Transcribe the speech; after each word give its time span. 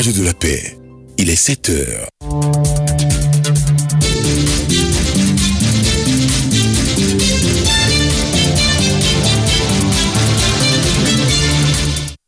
De 0.00 0.24
la 0.24 0.32
Paix. 0.32 0.78
Il 1.18 1.28
est 1.28 1.36
7 1.36 1.68
heures. 1.68 2.08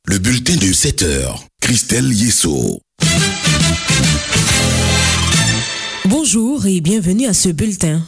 Le 0.04 0.18
bulletin 0.18 0.56
de 0.56 0.70
7 0.70 1.02
heures. 1.02 1.42
Christelle 1.62 2.12
Yesso. 2.12 2.82
Bonjour 6.04 6.66
et 6.66 6.82
bienvenue 6.82 7.26
à 7.26 7.32
ce 7.32 7.48
bulletin. 7.48 8.02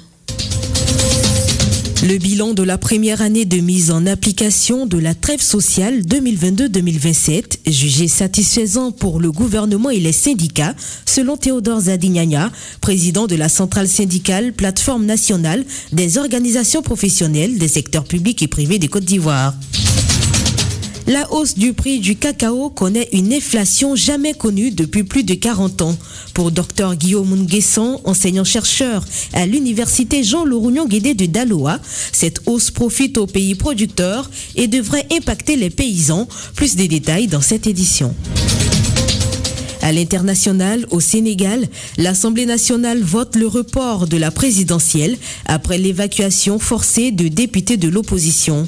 Le 2.07 2.19
bilan 2.19 2.53
de 2.53 2.63
la 2.63 2.77
première 2.77 3.23
année 3.23 3.47
de 3.47 3.57
mise 3.61 3.91
en 3.91 4.05
application 4.05 4.85
de 4.85 4.99
la 4.99 5.15
trêve 5.15 5.41
sociale 5.41 6.03
2022-2027, 6.03 7.61
jugé 7.67 8.09
satisfaisant 8.09 8.93
pour 8.93 9.21
le 9.21 9.33
gouvernement 9.33 9.89
et 9.89 10.01
les 10.01 10.13
syndicats, 10.13 10.75
selon 11.07 11.39
Théodore 11.39 11.81
Zadignagna, 11.81 12.53
président 12.83 13.27
de 13.27 13.37
la 13.37 13.49
centrale 13.49 13.89
syndicale 13.89 14.53
Plateforme 14.53 15.07
nationale 15.07 15.65
des 15.93 16.19
organisations 16.19 16.83
professionnelles 16.83 17.57
des 17.57 17.69
secteurs 17.69 18.05
publics 18.05 18.43
et 18.43 18.49
privés 18.49 18.79
des 18.79 18.89
Côte 18.89 19.07
d'Ivoire. 19.07 19.55
La 21.07 21.31
hausse 21.33 21.55
du 21.55 21.75
prix 21.75 22.01
du 22.01 22.17
cacao 22.17 22.71
connaît 22.71 23.11
une 23.13 23.35
inflation 23.35 23.95
jamais 23.95 24.33
connue 24.33 24.71
depuis 24.71 25.05
plus 25.05 25.23
de 25.23 25.35
40 25.35 25.83
ans. 25.83 25.99
Pour 26.33 26.51
Dr 26.51 26.95
Guillaume 26.97 27.43
Nguesson, 27.43 28.01
enseignant-chercheur 28.05 29.05
à 29.35 29.45
l'université 29.45 30.25
Jean 30.25 30.47
Lourougnon 30.47 30.87
Guédé 30.87 31.13
de 31.13 31.27
Daloa, 31.27 31.79
cette 32.13 32.41
hausse 32.47 32.71
profite 32.71 33.19
aux 33.19 33.27
pays 33.27 33.55
producteurs 33.55 34.31
et 34.57 34.67
devrait 34.67 35.07
impacter 35.13 35.57
les 35.57 35.69
paysans. 35.69 36.27
Plus 36.55 36.75
de 36.75 36.87
détails 36.87 37.27
dans 37.27 37.43
cette 37.43 37.67
édition. 37.67 38.15
À 39.83 39.93
l'international, 39.93 40.87
au 40.91 41.01
Sénégal, 41.01 41.69
l'Assemblée 41.99 42.47
nationale 42.47 43.03
vote 43.03 43.37
le 43.37 43.47
report 43.47 44.07
de 44.07 44.17
la 44.17 44.31
présidentielle 44.31 45.19
après 45.45 45.77
l'évacuation 45.77 46.59
forcée 46.59 47.11
de 47.11 47.29
députés 47.29 47.77
de 47.77 47.89
l'opposition. 47.89 48.67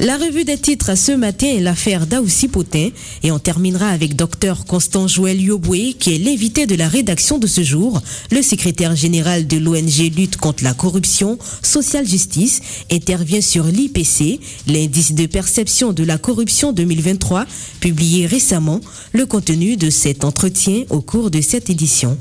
La 0.00 0.18
revue 0.18 0.42
des 0.44 0.58
titres 0.58 0.96
ce 0.98 1.12
matin 1.12 1.46
est 1.46 1.60
l'affaire 1.60 2.08
Daoussi 2.08 2.48
Potin 2.48 2.88
et 3.22 3.30
on 3.30 3.38
terminera 3.38 3.90
avec 3.90 4.16
Dr 4.16 4.64
Constant 4.66 5.06
Joël 5.06 5.40
Yoboué 5.40 5.92
qui 5.92 6.12
est 6.12 6.18
l'invité 6.18 6.66
de 6.66 6.74
la 6.74 6.88
rédaction 6.88 7.38
de 7.38 7.46
ce 7.46 7.62
jour. 7.62 8.02
Le 8.32 8.42
secrétaire 8.42 8.96
général 8.96 9.46
de 9.46 9.56
l'ONG 9.56 10.12
Lutte 10.16 10.36
contre 10.36 10.64
la 10.64 10.74
corruption, 10.74 11.38
Social 11.62 12.08
Justice, 12.08 12.60
intervient 12.90 13.40
sur 13.40 13.66
l'IPC, 13.66 14.40
l'indice 14.66 15.14
de 15.14 15.26
perception 15.26 15.92
de 15.92 16.02
la 16.02 16.18
corruption 16.18 16.72
2023, 16.72 17.46
publié 17.78 18.26
récemment, 18.26 18.80
le 19.12 19.26
contenu 19.26 19.76
de 19.76 19.90
cet 19.90 20.24
entretien 20.24 20.82
au 20.90 21.02
cours 21.02 21.30
de 21.30 21.40
cette 21.40 21.70
édition. 21.70 22.18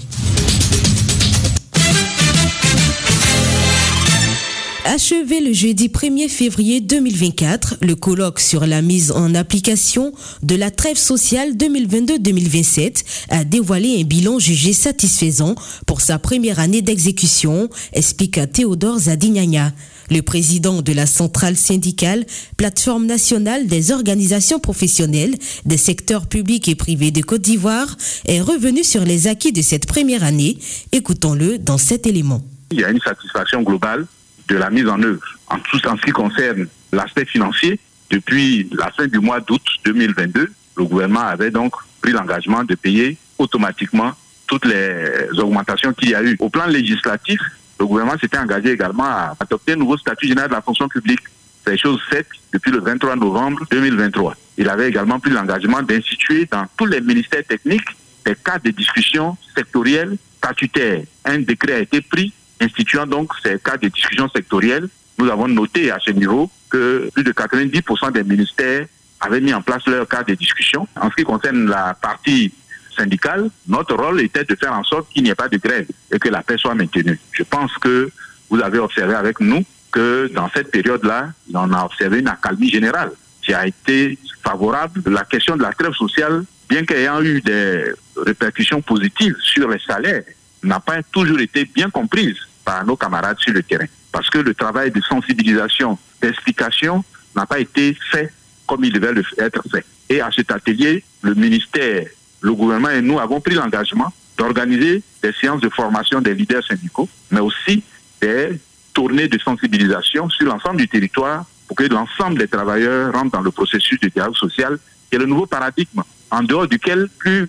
Achevé 4.86 5.40
le 5.40 5.54
jeudi 5.54 5.88
1er 5.88 6.28
février 6.28 6.82
2024, 6.82 7.78
le 7.82 7.96
colloque 7.96 8.42
sur 8.42 8.66
la 8.66 8.82
mise 8.82 9.14
en 9.14 9.34
application 9.34 10.12
de 10.42 10.56
la 10.56 10.72
trêve 10.72 10.98
sociale 10.98 11.54
2022-2027 11.54 13.06
a 13.30 13.46
dévoilé 13.46 14.02
un 14.02 14.04
bilan 14.04 14.40
jugé 14.40 14.74
satisfaisant 14.74 15.56
pour 15.88 16.02
sa 16.02 16.20
première 16.20 16.60
année 16.60 16.82
d'exécution, 16.82 17.70
explique 17.94 18.38
Théodore 18.52 19.00
Zadignagna. 19.00 19.72
Le 20.12 20.22
président 20.22 20.82
de 20.82 20.92
la 20.92 21.06
centrale 21.06 21.56
syndicale, 21.56 22.26
plateforme 22.58 23.06
nationale 23.06 23.68
des 23.68 23.94
organisations 23.94 24.60
professionnelles 24.60 25.36
des 25.66 25.78
secteurs 25.78 26.28
publics 26.28 26.68
et 26.68 26.76
privés 26.76 27.12
de 27.12 27.22
Côte 27.22 27.42
d'Ivoire, 27.42 27.96
est 28.26 28.42
revenu 28.42 28.84
sur 28.84 29.06
les 29.06 29.28
acquis 29.28 29.54
de 29.54 29.62
cette 29.62 29.88
première 29.88 30.26
année. 30.26 30.58
Écoutons-le 30.92 31.58
dans 31.58 31.78
cet 31.78 32.06
élément. 32.06 32.42
Il 32.70 32.82
y 32.82 32.84
a 32.84 32.90
une 32.90 33.00
satisfaction 33.00 33.62
globale 33.62 34.06
de 34.48 34.56
la 34.56 34.70
mise 34.70 34.88
en 34.88 35.02
œuvre. 35.02 35.24
En 35.48 35.60
tout 35.60 35.78
ce 35.80 36.06
qui 36.06 36.12
concerne 36.12 36.68
l'aspect 36.92 37.26
financier, 37.26 37.80
depuis 38.10 38.70
la 38.72 38.92
fin 38.92 39.08
du 39.08 39.20
mois 39.20 39.40
d'août 39.40 39.62
2022, 39.86 40.52
le 40.78 40.84
gouvernement 40.86 41.22
avait 41.22 41.52
donc 41.52 41.74
pris 42.02 42.12
l'engagement 42.12 42.64
de 42.64 42.76
payer 42.76 43.18
automatiquement 43.38 44.12
toutes 44.48 44.66
les 44.66 45.28
augmentations 45.40 45.94
qu'il 45.94 46.10
y 46.10 46.16
a 46.16 46.24
eu. 46.24 46.36
Au 46.40 46.50
plan 46.50 46.68
législatif, 46.68 47.40
le 47.80 47.86
gouvernement 47.86 48.18
s'était 48.20 48.38
engagé 48.38 48.72
également 48.72 49.06
à 49.06 49.36
adopter 49.40 49.74
un 49.74 49.78
nouveau 49.78 49.98
statut 49.98 50.28
général 50.28 50.50
de 50.50 50.56
la 50.56 50.62
fonction 50.62 50.88
publique. 50.88 51.22
C'est 51.66 51.78
chose 51.78 52.02
faite 52.10 52.28
depuis 52.52 52.72
le 52.72 52.80
23 52.82 53.16
novembre 53.16 53.66
2023. 53.72 54.36
Il 54.58 54.70
avait 54.70 54.90
également 54.90 55.20
pris 55.20 55.32
l'engagement 55.32 55.82
d'instituer 55.82 56.48
dans 56.52 56.66
tous 56.78 56.86
les 56.86 57.02
ministères 57.02 57.46
techniques 57.46 57.88
des 58.26 58.36
cas 58.36 58.60
de 58.60 58.70
discussion 58.72 59.38
sectorielles 59.56 60.18
statutaires. 60.38 61.04
Un 61.26 61.40
décret 61.40 61.74
a 61.74 61.80
été 61.80 62.02
pris 62.02 62.34
instituant 62.62 63.06
donc 63.06 63.32
ces 63.44 63.60
cas 63.60 63.78
de 63.78 63.88
discussion 63.88 64.30
sectorielle, 64.30 64.88
nous 65.18 65.30
avons 65.30 65.48
noté 65.48 65.92
à 65.92 66.00
ce 66.00 66.12
niveau 66.12 66.50
que 66.70 67.10
plus 67.14 67.24
de 67.24 67.32
90% 67.32 68.12
des 68.12 68.24
ministères 68.24 68.88
avaient 69.20 69.42
mis 69.42 69.54
en 69.54 69.62
place 69.62 69.86
leur 69.88 70.08
cas 70.08 70.24
de 70.24 70.34
discussion. 70.34 70.88
En 71.00 71.10
ce 71.10 71.16
qui 71.16 71.24
concerne 71.24 71.70
la 71.70 71.94
partie 71.94 72.54
syndicale, 72.96 73.50
notre 73.68 73.96
rôle 73.96 74.22
était 74.22 74.44
de 74.44 74.56
faire 74.56 74.74
en 74.74 74.84
sorte 74.84 75.10
qu'il 75.10 75.24
n'y 75.24 75.30
ait 75.30 75.36
pas 75.36 75.48
de 75.48 75.58
grève 75.58 75.88
et 76.12 76.20
que 76.20 76.30
la 76.30 76.44
paix 76.44 76.58
soit 76.58 76.76
maintenue. 76.76 77.20
Je 77.32 77.44
pense 77.44 77.74
que 77.78 78.10
vous 78.50 78.62
avez 78.62 78.80
observé 78.80 79.16
avec 79.16 79.40
nous 79.40 79.64
que 79.92 80.30
dans 80.34 80.50
cette 80.54 80.72
période-là, 80.72 81.30
on 81.54 81.72
a 81.72 81.86
observé 81.86 82.20
une 82.20 82.28
accalmie 82.28 82.70
générale 82.70 83.12
qui 83.42 83.54
a 83.54 83.68
été 83.68 84.18
favorable. 84.44 85.02
La 85.06 85.24
question 85.24 85.56
de 85.56 85.62
la 85.62 85.72
trêve 85.72 85.94
sociale, 85.94 86.44
bien 86.70 86.84
qu'ayant 86.86 87.22
eu 87.22 87.42
des 87.42 87.86
répercussions 88.18 88.82
positives 88.82 89.36
sur 89.42 89.70
les 89.70 89.80
salaires, 89.80 90.24
n'a 90.64 90.80
pas 90.80 91.02
toujours 91.04 91.40
été 91.40 91.66
bien 91.66 91.90
comprise 91.90 92.38
par 92.64 92.86
nos 92.86 92.96
camarades 92.96 93.38
sur 93.40 93.54
le 93.54 93.64
terrain. 93.64 93.86
Parce 94.12 94.30
que 94.30 94.40
le 94.40 94.54
travail 94.54 94.92
de 94.92 95.02
sensibilisation, 95.02 95.98
d'explication 96.22 97.04
n'a 97.36 97.46
pas 97.46 97.60
été 97.60 97.98
fait 98.12 98.32
comme 98.66 98.84
il 98.86 98.94
devait 98.94 99.22
être 99.38 99.64
fait. 99.70 99.86
Et 100.10 100.22
à 100.22 100.30
cet 100.32 100.52
atelier, 100.52 101.04
le 101.22 101.34
ministère, 101.34 102.06
le 102.42 102.54
gouvernement 102.54 102.90
et 102.90 103.02
nous 103.02 103.20
avons 103.20 103.42
pris 103.42 103.56
l'engagement 103.56 104.12
d'organiser 104.38 105.02
des 105.22 105.34
séances 105.34 105.62
de 105.62 105.70
formation 105.70 106.22
des 106.22 106.34
leaders 106.34 106.66
syndicaux, 106.66 107.10
mais 107.32 107.40
aussi 107.40 107.84
des 108.22 108.60
tournées 108.94 109.28
de 109.28 109.40
sensibilisation 109.40 110.30
sur 110.30 110.48
l'ensemble 110.48 110.78
du 110.78 110.88
territoire 110.88 111.46
pour 111.68 111.78
que 111.78 111.84
l'ensemble 111.84 112.38
des 112.40 112.48
travailleurs 112.48 113.14
rentrent 113.14 113.32
dans 113.32 113.42
le 113.42 113.52
processus 113.52 114.00
de 114.00 114.10
dialogue 114.10 114.36
social, 114.36 114.78
qui 115.10 115.16
est 115.16 115.20
le 115.20 115.26
nouveau 115.26 115.46
paradigme, 115.46 116.02
en 116.30 116.44
dehors 116.44 116.68
duquel 116.68 117.10
plus, 117.18 117.48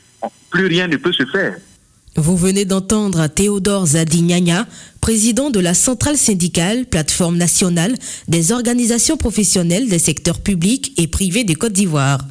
plus 0.51 0.67
rien 0.67 0.87
ne 0.87 0.97
peut 0.97 1.13
se 1.13 1.27
faire. 1.27 1.57
Vous 2.17 2.37
venez 2.37 2.65
d'entendre 2.65 3.27
Théodore 3.27 3.87
Zadignagna, 3.87 4.69
président 5.01 5.51
de 5.51 5.59
la 5.59 5.75
centrale 5.75 6.17
syndicale, 6.17 6.87
plateforme 6.87 7.37
nationale 7.37 7.97
des 8.29 8.53
organisations 8.53 9.17
professionnelles 9.17 9.89
des 9.89 9.99
secteurs 9.99 10.39
publics 10.39 10.93
et 10.97 11.09
privés 11.09 11.43
de 11.43 11.55
Côte 11.55 11.73
d'Ivoire. 11.73 12.25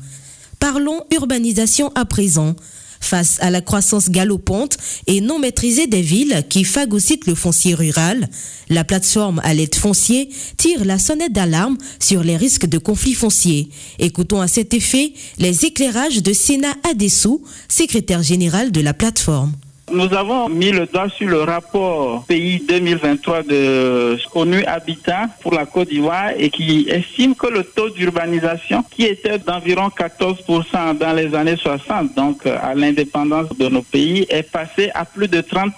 Parlons 0.59 1.01
urbanisation 1.11 1.91
à 1.95 2.05
présent. 2.05 2.55
Face 3.01 3.35
à 3.41 3.49
la 3.49 3.59
croissance 3.59 4.09
galopante 4.09 4.77
et 5.07 5.19
non 5.19 5.37
maîtrisée 5.37 5.87
des 5.87 6.01
villes 6.01 6.45
qui 6.47 6.63
phagocytent 6.63 7.27
le 7.27 7.35
foncier 7.35 7.73
rural, 7.73 8.29
la 8.69 8.85
plateforme 8.85 9.41
à 9.43 9.53
l'aide 9.53 9.75
foncier 9.75 10.29
tire 10.55 10.85
la 10.85 10.97
sonnette 10.97 11.33
d'alarme 11.33 11.77
sur 11.99 12.23
les 12.23 12.37
risques 12.37 12.67
de 12.67 12.77
conflits 12.77 13.15
fonciers. 13.15 13.67
Écoutons 13.99 14.39
à 14.39 14.47
cet 14.47 14.73
effet 14.73 15.11
les 15.39 15.65
éclairages 15.65 16.23
de 16.23 16.31
Sénat 16.31 16.73
Adessou, 16.89 17.43
secrétaire 17.67 18.23
général 18.23 18.71
de 18.71 18.79
la 18.79 18.93
plateforme. 18.93 19.51
Nous 19.91 20.13
avons 20.13 20.47
mis 20.47 20.71
le 20.71 20.85
doigt 20.85 21.09
sur 21.09 21.27
le 21.27 21.41
rapport 21.41 22.23
pays 22.25 22.63
2023 22.67 23.43
de 23.43 24.17
ONU 24.33 24.63
Habitat 24.65 25.27
pour 25.41 25.53
la 25.53 25.65
Côte 25.65 25.89
d'Ivoire 25.89 26.31
et 26.37 26.49
qui 26.49 26.87
estime 26.89 27.35
que 27.35 27.47
le 27.47 27.63
taux 27.63 27.89
d'urbanisation 27.89 28.83
qui 28.89 29.03
était 29.03 29.37
d'environ 29.37 29.89
14% 29.89 30.97
dans 30.97 31.13
les 31.13 31.35
années 31.35 31.57
60, 31.57 32.15
donc 32.15 32.45
à 32.45 32.73
l'indépendance 32.73 33.49
de 33.57 33.67
nos 33.67 33.81
pays, 33.81 34.25
est 34.29 34.49
passé 34.49 34.89
à 34.95 35.03
plus 35.05 35.27
de 35.27 35.41
30% 35.41 35.71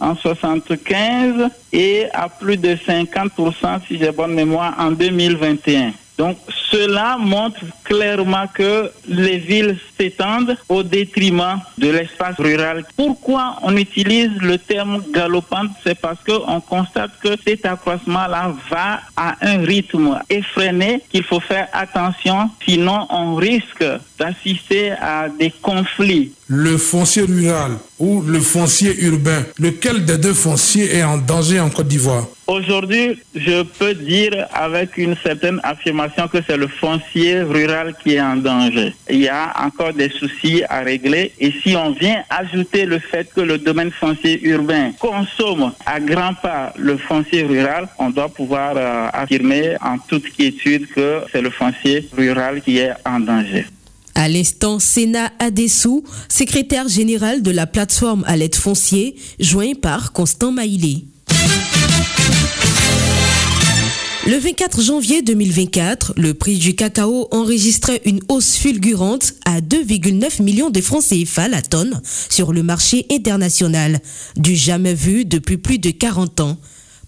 en 0.00 0.16
75 0.16 1.48
et 1.72 2.06
à 2.12 2.28
plus 2.28 2.56
de 2.56 2.74
50% 2.74 3.86
si 3.86 3.98
j'ai 3.98 4.10
bonne 4.10 4.34
mémoire 4.34 4.74
en 4.78 4.90
2021. 4.90 5.92
Donc 6.18 6.38
cela 6.70 7.16
montre 7.18 7.60
clairement 7.84 8.46
que 8.52 8.90
les 9.06 9.38
villes 9.38 9.78
s'étendent 9.98 10.56
au 10.68 10.82
détriment 10.82 11.60
de 11.78 11.90
l'espace 11.90 12.36
rural. 12.38 12.84
Pourquoi 12.96 13.56
on 13.62 13.76
utilise 13.76 14.30
le 14.40 14.58
terme 14.58 15.02
galopante? 15.12 15.70
C'est 15.84 15.98
parce 15.98 16.18
qu'on 16.24 16.60
constate 16.60 17.10
que 17.22 17.36
cet 17.46 17.66
accroissement-là 17.66 18.54
va 18.70 19.00
à 19.16 19.36
un 19.42 19.58
rythme 19.64 20.18
effréné 20.30 21.02
qu'il 21.10 21.22
faut 21.22 21.40
faire 21.40 21.68
attention, 21.72 22.50
sinon 22.66 23.06
on 23.10 23.34
risque 23.34 23.84
d'assister 24.18 24.92
à 24.92 25.28
des 25.28 25.52
conflits. 25.62 26.32
Le 26.48 26.76
foncier 26.78 27.22
rural 27.22 27.72
ou 27.98 28.22
le 28.22 28.40
foncier 28.40 28.94
urbain, 29.04 29.44
lequel 29.58 30.04
des 30.04 30.18
deux 30.18 30.34
fonciers 30.34 30.96
est 30.96 31.02
en 31.02 31.18
danger 31.18 31.60
en 31.60 31.70
Côte 31.70 31.88
d'Ivoire? 31.88 32.26
Aujourd'hui, 32.46 33.18
je 33.34 33.64
peux 33.64 33.94
dire 33.94 34.46
avec 34.52 34.96
une 34.98 35.16
certaine 35.16 35.58
affirmation 35.64 36.28
que 36.28 36.38
c'est 36.46 36.56
le 36.56 36.68
foncier 36.68 37.40
rural 37.42 37.96
qui 38.00 38.14
est 38.14 38.20
en 38.20 38.36
danger. 38.36 38.94
Il 39.10 39.22
y 39.22 39.28
a 39.28 39.52
encore 39.64 39.92
des 39.92 40.08
soucis 40.10 40.62
à 40.68 40.80
régler 40.80 41.32
et 41.40 41.50
si 41.50 41.74
on 41.74 41.90
vient 41.90 42.22
ajouter 42.30 42.86
le 42.86 43.00
fait 43.00 43.28
que 43.34 43.40
le 43.40 43.58
domaine 43.58 43.90
foncier 43.90 44.40
urbain 44.46 44.92
consomme 45.00 45.72
à 45.84 45.98
grands 45.98 46.34
pas 46.34 46.72
le 46.76 46.96
foncier 46.96 47.42
rural, 47.42 47.88
on 47.98 48.10
doit 48.10 48.28
pouvoir 48.28 48.74
euh, 48.76 49.08
affirmer 49.12 49.74
en 49.82 49.98
toute 49.98 50.30
quiétude 50.30 50.86
que 50.94 51.22
c'est 51.32 51.42
le 51.42 51.50
foncier 51.50 52.08
rural 52.16 52.60
qui 52.60 52.78
est 52.78 52.92
en 53.04 53.18
danger. 53.18 53.66
À 54.18 54.28
l'instant, 54.28 54.78
Sénat 54.78 55.30
Adessou, 55.38 56.02
secrétaire 56.30 56.88
général 56.88 57.42
de 57.42 57.50
la 57.50 57.66
plateforme 57.66 58.24
à 58.26 58.38
l'aide 58.38 58.54
foncier, 58.54 59.14
joint 59.38 59.74
par 59.74 60.14
Constant 60.14 60.52
Maïlé. 60.52 61.04
Le 64.26 64.38
24 64.38 64.80
janvier 64.80 65.20
2024, 65.20 66.14
le 66.16 66.32
prix 66.32 66.56
du 66.56 66.74
cacao 66.74 67.28
enregistrait 67.30 68.00
une 68.06 68.20
hausse 68.28 68.56
fulgurante 68.56 69.34
à 69.44 69.60
2,9 69.60 70.42
millions 70.42 70.70
de 70.70 70.80
francs 70.80 71.04
CFA 71.04 71.48
la 71.48 71.60
tonne 71.60 72.00
sur 72.30 72.54
le 72.54 72.62
marché 72.62 73.04
international, 73.12 74.00
du 74.36 74.56
jamais 74.56 74.94
vu 74.94 75.26
depuis 75.26 75.58
plus 75.58 75.78
de 75.78 75.90
40 75.90 76.40
ans. 76.40 76.56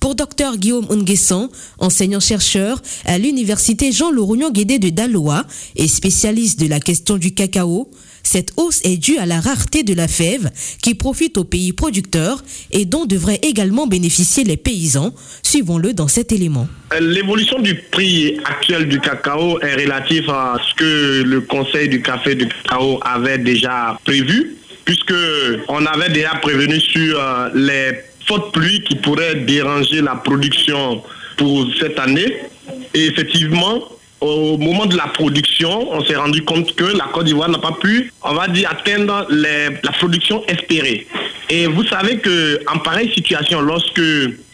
Pour 0.00 0.14
Dr 0.14 0.56
Guillaume 0.56 0.86
Unguesson, 0.90 1.50
enseignant-chercheur 1.78 2.80
à 3.04 3.18
l'université 3.18 3.90
Jean-Laurent 3.90 4.50
Guédé 4.50 4.78
de 4.78 4.90
Daloa 4.90 5.44
et 5.74 5.88
spécialiste 5.88 6.60
de 6.60 6.68
la 6.68 6.78
question 6.78 7.16
du 7.16 7.34
cacao, 7.34 7.90
cette 8.22 8.52
hausse 8.56 8.80
est 8.84 8.96
due 8.96 9.18
à 9.18 9.26
la 9.26 9.40
rareté 9.40 9.82
de 9.82 9.94
la 9.94 10.06
fève 10.06 10.50
qui 10.82 10.94
profite 10.94 11.38
aux 11.38 11.44
pays 11.44 11.72
producteurs 11.72 12.44
et 12.70 12.84
dont 12.84 13.06
devraient 13.06 13.40
également 13.42 13.86
bénéficier 13.86 14.44
les 14.44 14.56
paysans. 14.56 15.14
Suivons-le 15.42 15.94
dans 15.94 16.08
cet 16.08 16.30
élément. 16.30 16.68
L'évolution 17.00 17.58
du 17.60 17.74
prix 17.74 18.38
actuel 18.44 18.88
du 18.88 19.00
cacao 19.00 19.58
est 19.60 19.74
relative 19.74 20.28
à 20.30 20.56
ce 20.68 20.74
que 20.74 21.22
le 21.22 21.40
Conseil 21.40 21.88
du 21.88 22.02
café 22.02 22.34
du 22.34 22.46
cacao 22.48 23.00
avait 23.02 23.38
déjà 23.38 23.98
prévu, 24.04 24.56
puisque 24.84 25.14
on 25.68 25.84
avait 25.86 26.10
déjà 26.10 26.30
prévenu 26.40 26.80
sur 26.80 27.18
euh, 27.18 27.48
les 27.54 28.07
fortes 28.28 28.52
pluies 28.52 28.82
qui 28.82 28.94
pourraient 28.96 29.34
déranger 29.34 30.02
la 30.02 30.14
production 30.14 31.02
pour 31.36 31.66
cette 31.80 31.98
année. 31.98 32.36
Et 32.94 33.06
effectivement, 33.06 33.82
au 34.20 34.58
moment 34.58 34.86
de 34.86 34.96
la 34.96 35.06
production, 35.06 35.92
on 35.92 36.04
s'est 36.04 36.16
rendu 36.16 36.42
compte 36.42 36.74
que 36.74 36.84
la 36.84 37.04
Côte 37.12 37.24
d'Ivoire 37.26 37.48
n'a 37.48 37.58
pas 37.58 37.76
pu, 37.80 38.12
on 38.22 38.34
va 38.34 38.48
dire, 38.48 38.70
atteindre 38.70 39.26
la 39.30 39.92
production 39.92 40.44
espérée. 40.46 41.06
Et 41.50 41.66
vous 41.66 41.84
savez 41.84 42.18
que 42.18 42.60
en 42.70 42.78
pareille 42.78 43.10
situation, 43.14 43.62
lorsque 43.62 44.02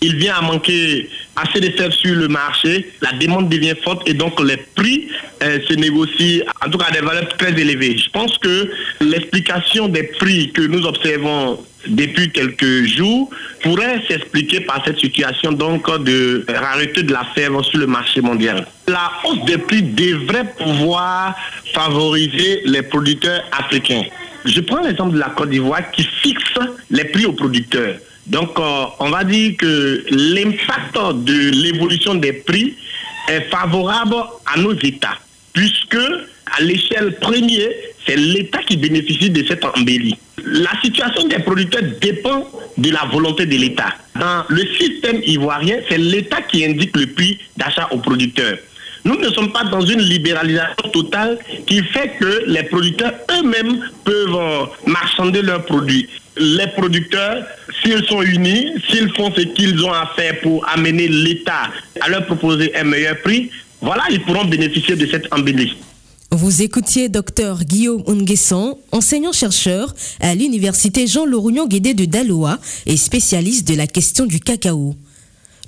il 0.00 0.17
vient 0.17 0.37
à 0.37 0.43
manquer 0.43 1.09
assez 1.35 1.59
de 1.59 1.77
sel 1.77 1.91
sur 1.93 2.15
le 2.15 2.29
marché, 2.29 2.88
la 3.00 3.12
demande 3.12 3.49
devient 3.49 3.75
forte 3.82 4.09
et 4.09 4.15
donc 4.15 4.41
les 4.41 4.56
prix 4.56 5.09
euh, 5.43 5.59
se 5.69 5.75
négocient 5.75 6.44
en 6.65 6.70
tout 6.70 6.79
cas 6.79 6.87
à 6.91 6.93
des 6.93 7.00
valeurs 7.00 7.29
très 7.37 7.50
élevées. 7.50 7.99
Je 7.99 8.11
pense 8.11 8.38
que 8.38 8.70
l'explication 9.00 9.88
des 9.88 10.05
prix 10.05 10.53
que 10.53 10.62
nous 10.62 10.87
observons 10.87 11.59
depuis 11.86 12.31
quelques 12.31 12.84
jours 12.84 13.31
pourrait 13.62 14.02
s'expliquer 14.08 14.60
par 14.60 14.84
cette 14.84 14.98
situation 14.98 15.52
donc 15.52 15.86
de 16.02 16.44
rareté 16.48 17.02
de 17.02 17.12
la 17.12 17.25
fève 17.34 17.60
sur 17.62 17.78
le 17.78 17.86
marché 17.86 18.20
mondial. 18.20 18.66
La 18.88 19.10
hausse 19.25 19.44
des 19.44 19.58
prix 19.58 19.82
devrait 19.82 20.52
pouvoir 20.58 21.34
favoriser 21.72 22.62
les 22.64 22.82
producteurs 22.82 23.42
africains. 23.52 24.04
Je 24.44 24.60
prends 24.60 24.81
l'exemple 24.81 25.14
de 25.14 25.19
la 25.19 25.31
Côte 25.31 25.50
d'Ivoire 25.50 25.90
qui 25.90 26.04
fixe 26.04 26.58
les 26.90 27.04
prix 27.04 27.26
aux 27.26 27.32
producteurs. 27.32 27.96
Donc, 28.26 28.58
euh, 28.58 28.84
on 29.00 29.10
va 29.10 29.25
dire 29.25 29.54
que 29.58 30.04
l'impact 30.10 31.25
de 31.25 31.50
l'évolution 31.50 32.14
des 32.14 32.32
prix 32.32 32.75
est 33.28 33.42
favorable 33.50 34.16
à 34.46 34.58
nos 34.58 34.75
États, 34.75 35.19
puisque 35.52 35.98
à 36.56 36.62
l'échelle 36.62 37.15
première, 37.21 37.71
c'est 38.06 38.17
l'État 38.17 38.59
qui 38.67 38.77
bénéficie 38.77 39.31
de 39.31 39.45
cette 39.47 39.65
embellie. 39.65 40.17
La 40.45 40.71
situation 40.83 41.27
des 41.27 41.39
producteurs 41.39 41.83
dépend 42.01 42.49
de 42.77 42.91
la 42.91 43.05
volonté 43.11 43.47
de 43.47 43.56
l'État. 43.56 43.95
Dans 44.19 44.45
le 44.49 44.62
système 44.79 45.21
ivoirien, 45.25 45.77
c'est 45.89 45.99
l'État 45.99 46.43
qui 46.43 46.65
indique 46.65 46.97
le 46.97 47.06
prix 47.06 47.39
d'achat 47.56 47.89
aux 47.91 47.99
producteurs. 47.99 48.59
Nous 49.05 49.17
ne 49.19 49.29
sommes 49.31 49.53
pas 49.53 49.65
dans 49.65 49.83
une 49.83 50.01
libéralisation 50.01 50.89
totale 50.93 51.39
qui 51.67 51.83
fait 51.83 52.12
que 52.19 52.45
les 52.47 52.62
producteurs 52.65 53.12
eux-mêmes 53.39 53.81
peuvent 54.05 54.35
euh, 54.35 54.65
marchander 54.87 55.43
leurs 55.43 55.65
produits. 55.65 56.09
Les 56.39 56.67
producteurs, 56.69 57.45
s'ils 57.83 58.05
sont 58.06 58.23
unis, 58.23 58.73
s'ils 58.89 59.12
font 59.15 59.33
ce 59.35 59.43
qu'ils 59.43 59.83
ont 59.85 59.93
à 59.93 60.11
faire 60.17 60.41
pour 60.41 60.67
amener 60.69 61.09
l'État 61.09 61.71
à 62.01 62.09
leur 62.09 62.25
proposer 62.27 62.75
un 62.77 62.85
meilleur 62.85 63.19
prix, 63.19 63.51
voilà, 63.83 64.05
ils 64.11 64.21
pourront 64.23 64.47
bénéficier 64.47 64.97
de 64.97 65.06
cette 65.06 65.33
embellie. 65.33 65.77
Vous 66.36 66.62
écoutiez 66.62 67.08
Dr 67.08 67.62
Guillaume 67.62 68.02
Unguesson, 68.08 68.76
enseignant-chercheur 68.90 69.94
à 70.19 70.34
l'université 70.34 71.06
Jean-Laurent 71.06 71.69
Guédé 71.69 71.94
de 71.94 72.06
Daloa 72.06 72.58
et 72.86 72.96
spécialiste 72.96 73.69
de 73.69 73.76
la 73.76 73.86
question 73.86 74.26
du 74.26 74.40
cacao. 74.40 74.96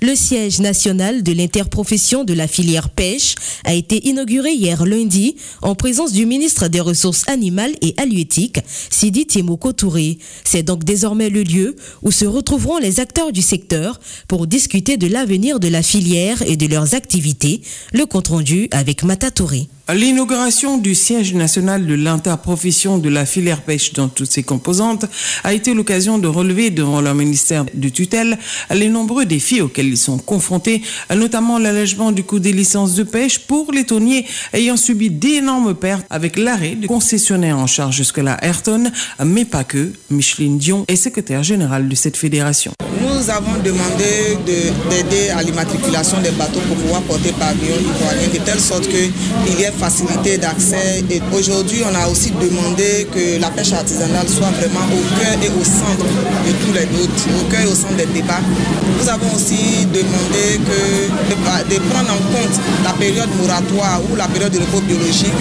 Le 0.01 0.13
siège 0.13 0.59
national 0.59 1.23
de 1.23 1.31
l'interprofession 1.31 2.25
de 2.25 2.33
la 2.33 2.49
filière 2.49 2.89
pêche 2.89 3.35
a 3.63 3.75
été 3.75 4.09
inauguré 4.09 4.51
hier 4.51 4.85
lundi 4.85 5.37
en 5.61 5.73
présence 5.73 6.11
du 6.11 6.25
ministre 6.25 6.67
des 6.67 6.81
Ressources 6.81 7.23
animales 7.29 7.75
et 7.81 7.93
halieutiques, 7.95 8.59
Sidi 8.89 9.25
Timoko 9.25 9.71
Touré. 9.71 10.17
C'est 10.43 10.63
donc 10.63 10.83
désormais 10.83 11.29
le 11.29 11.43
lieu 11.43 11.77
où 12.03 12.11
se 12.11 12.25
retrouveront 12.25 12.77
les 12.77 12.99
acteurs 12.99 13.31
du 13.31 13.41
secteur 13.41 14.01
pour 14.27 14.47
discuter 14.47 14.97
de 14.97 15.07
l'avenir 15.07 15.61
de 15.61 15.69
la 15.69 15.81
filière 15.81 16.41
et 16.41 16.57
de 16.57 16.67
leurs 16.67 16.93
activités. 16.93 17.61
Le 17.93 18.05
compte 18.05 18.27
rendu 18.27 18.67
avec 18.71 19.03
Mata 19.03 19.31
Touré. 19.31 19.69
L'inauguration 19.93 20.77
du 20.77 20.93
siège 20.95 21.33
national 21.33 21.85
de 21.85 21.93
l'interprofession 21.93 22.97
de 22.97 23.07
la 23.07 23.25
filière 23.25 23.61
pêche 23.61 23.93
dans 23.93 24.09
toutes 24.09 24.29
ses 24.29 24.43
composantes 24.43 25.05
a 25.45 25.53
été 25.53 25.73
l'occasion 25.73 26.17
de 26.17 26.27
relever 26.27 26.71
devant 26.71 26.99
leur 26.99 27.15
ministère 27.15 27.63
de 27.73 27.87
tutelle 27.87 28.37
les 28.69 28.89
nombreux 28.89 29.25
défis 29.25 29.61
auxquels 29.61 29.87
ils 29.87 29.97
sont 29.97 30.17
confrontés, 30.17 30.81
notamment 31.15 31.57
l'allègement 31.57 32.11
du 32.11 32.23
coût 32.25 32.39
des 32.39 32.51
licences 32.51 32.95
de 32.95 33.03
pêche 33.03 33.39
pour 33.39 33.71
les 33.71 33.85
tonniers 33.85 34.25
ayant 34.51 34.75
subi 34.75 35.09
d'énormes 35.09 35.73
pertes 35.73 36.05
avec 36.09 36.37
l'arrêt 36.37 36.75
du 36.75 36.87
concessionnaire 36.87 37.57
en 37.57 37.67
charge 37.67 37.95
jusque-là 37.95 38.37
Ayrton, 38.41 38.91
mais 39.23 39.45
pas 39.45 39.63
que. 39.63 39.93
Micheline 40.09 40.57
Dion 40.57 40.83
est 40.89 40.97
secrétaire 40.97 41.43
générale 41.43 41.87
de 41.87 41.95
cette 41.95 42.17
fédération. 42.17 42.73
Nous 43.01 43.29
avons 43.29 43.57
demandé 43.63 44.37
d'aider 44.45 45.29
à 45.29 45.43
l'immatriculation 45.43 46.19
des 46.21 46.31
bateaux 46.31 46.59
pour 46.67 46.75
pouvoir 46.75 47.01
porter 47.03 47.31
pavillon 47.31 47.75
ivoirien 47.79 48.27
de 48.33 48.39
telle 48.39 48.59
sorte 48.59 48.87
qu'il 48.87 49.59
y 49.59 49.63
ait 49.63 49.71
facilité 49.77 50.37
d'accès. 50.37 51.03
Et 51.09 51.21
aujourd'hui, 51.33 51.81
on 51.89 51.95
a 51.95 52.07
aussi 52.07 52.31
demandé 52.31 53.07
que 53.13 53.39
la 53.39 53.49
pêche 53.49 53.73
artisanale 53.73 54.27
soit 54.27 54.51
vraiment 54.59 54.85
au 54.91 55.01
cœur 55.19 55.37
et 55.41 55.49
au 55.49 55.63
centre 55.63 56.05
de 56.05 56.51
tous 56.65 56.73
les 56.73 56.85
doutes, 56.85 57.21
au 57.39 57.49
cœur 57.49 57.61
et 57.61 57.71
au 57.71 57.75
centre 57.75 57.95
des 57.95 58.05
débats. 58.07 58.41
Nous 58.99 59.09
avons 59.09 59.33
aussi 59.35 59.85
demandé 59.93 60.59
que, 60.65 61.29
de, 61.29 61.79
prendre 61.89 62.11
en 62.11 62.21
compte 62.33 62.59
la 62.83 62.91
période 62.93 63.29
moratoire 63.39 64.01
ou 64.11 64.15
la 64.15 64.27
période 64.27 64.51
de 64.51 64.59
repos 64.59 64.81
biologique, 64.81 65.33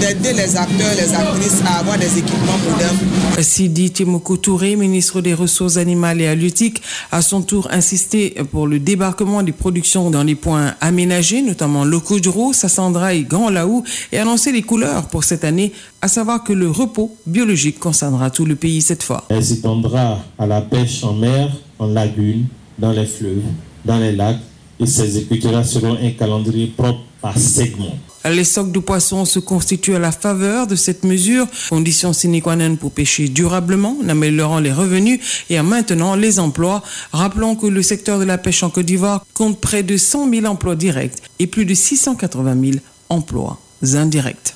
d'aider 0.00 0.32
les 0.34 0.56
acteurs, 0.56 0.94
les 0.96 1.14
actrices 1.14 1.62
à 1.66 1.80
avoir 1.80 1.98
des 1.98 2.18
équipements 2.18 2.58
modernes. 2.68 2.96
Sidi 3.40 3.90
Timoko 3.90 4.36
Touré, 4.36 4.76
ministre 4.76 5.20
des 5.20 5.34
Ressources 5.34 5.76
animales 5.76 6.20
et 6.20 6.26
halieutiques, 6.26 6.82
a 7.12 7.22
son 7.22 7.42
tour 7.42 7.68
insisté 7.70 8.34
pour 8.50 8.66
le 8.66 8.78
débarquement 8.78 9.42
des 9.42 9.52
productions 9.52 10.10
dans 10.10 10.22
les 10.22 10.34
points 10.34 10.74
aménagés, 10.80 11.42
notamment 11.42 11.84
Locodro, 11.84 12.52
Sassandra 12.52 13.14
et 13.14 13.22
Grand 13.38 13.50
Laou, 13.50 13.84
et 14.10 14.18
annoncé 14.18 14.50
les 14.50 14.62
couleurs 14.62 15.06
pour 15.06 15.22
cette 15.22 15.44
année, 15.44 15.72
à 16.02 16.08
savoir 16.08 16.42
que 16.42 16.52
le 16.52 16.68
repos 16.68 17.16
biologique 17.24 17.78
concernera 17.78 18.30
tout 18.30 18.44
le 18.44 18.56
pays 18.56 18.82
cette 18.82 19.04
fois. 19.04 19.26
Elle 19.28 19.44
s'étendra 19.44 20.18
à 20.36 20.46
la 20.46 20.60
pêche 20.60 21.04
en 21.04 21.12
mer, 21.12 21.52
en 21.78 21.86
lagune, 21.86 22.46
dans 22.80 22.90
les 22.90 23.06
fleuves, 23.06 23.44
dans 23.84 23.98
les 23.98 24.10
lacs, 24.10 24.40
et 24.80 24.86
ces 24.86 25.18
écouteurs 25.18 25.64
seront 25.64 25.96
un 26.02 26.10
calendrier 26.10 26.66
propre 26.76 26.98
par 27.22 27.38
segment. 27.38 27.94
Les 28.28 28.42
stocks 28.42 28.72
de 28.72 28.80
poissons 28.80 29.24
se 29.24 29.38
constituent 29.38 29.94
à 29.94 30.00
la 30.00 30.10
faveur 30.10 30.66
de 30.66 30.74
cette 30.74 31.04
mesure, 31.04 31.46
condition 31.68 32.12
sine 32.12 32.42
qua 32.42 32.56
non 32.56 32.74
pour 32.74 32.90
pêcher 32.90 33.28
durablement, 33.28 33.96
en 34.02 34.08
améliorant 34.08 34.58
les 34.58 34.72
revenus 34.72 35.20
et 35.48 35.60
en 35.60 35.62
maintenant 35.62 36.16
les 36.16 36.40
emplois. 36.40 36.82
Rappelons 37.12 37.54
que 37.54 37.68
le 37.68 37.82
secteur 37.82 38.18
de 38.18 38.24
la 38.24 38.36
pêche 38.36 38.64
en 38.64 38.70
Côte 38.70 38.86
d'Ivoire 38.86 39.24
compte 39.34 39.60
près 39.60 39.84
de 39.84 39.96
100 39.96 40.28
000 40.28 40.46
emplois 40.46 40.74
directs 40.74 41.14
et 41.38 41.46
plus 41.46 41.64
de 41.64 41.74
680 41.74 42.56
000 42.60 42.78
emplois 43.10 43.58
indirects. 43.94 44.54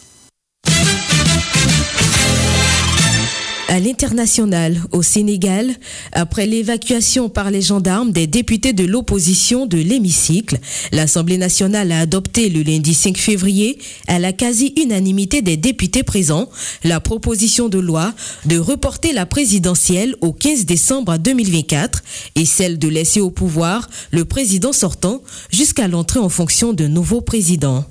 À 3.72 3.80
l'international, 3.80 4.82
au 4.92 5.00
Sénégal, 5.02 5.70
après 6.12 6.44
l'évacuation 6.44 7.30
par 7.30 7.50
les 7.50 7.62
gendarmes 7.62 8.12
des 8.12 8.26
députés 8.26 8.74
de 8.74 8.84
l'opposition 8.84 9.64
de 9.64 9.78
l'hémicycle, 9.78 10.58
l'Assemblée 10.92 11.38
nationale 11.38 11.90
a 11.90 12.00
adopté 12.00 12.50
le 12.50 12.60
lundi 12.60 12.92
5 12.92 13.16
février, 13.16 13.78
à 14.08 14.18
la 14.18 14.34
quasi-unanimité 14.34 15.40
des 15.40 15.56
députés 15.56 16.02
présents, 16.02 16.50
la 16.84 17.00
proposition 17.00 17.70
de 17.70 17.78
loi 17.78 18.12
de 18.44 18.58
reporter 18.58 19.14
la 19.14 19.24
présidentielle 19.24 20.16
au 20.20 20.34
15 20.34 20.66
décembre 20.66 21.16
2024 21.16 22.02
et 22.34 22.44
celle 22.44 22.78
de 22.78 22.88
laisser 22.88 23.20
au 23.20 23.30
pouvoir 23.30 23.88
le 24.10 24.26
président 24.26 24.74
sortant 24.74 25.22
jusqu'à 25.50 25.88
l'entrée 25.88 26.20
en 26.20 26.28
fonction 26.28 26.74
d'un 26.74 26.88
nouveau 26.88 27.22
président. 27.22 27.86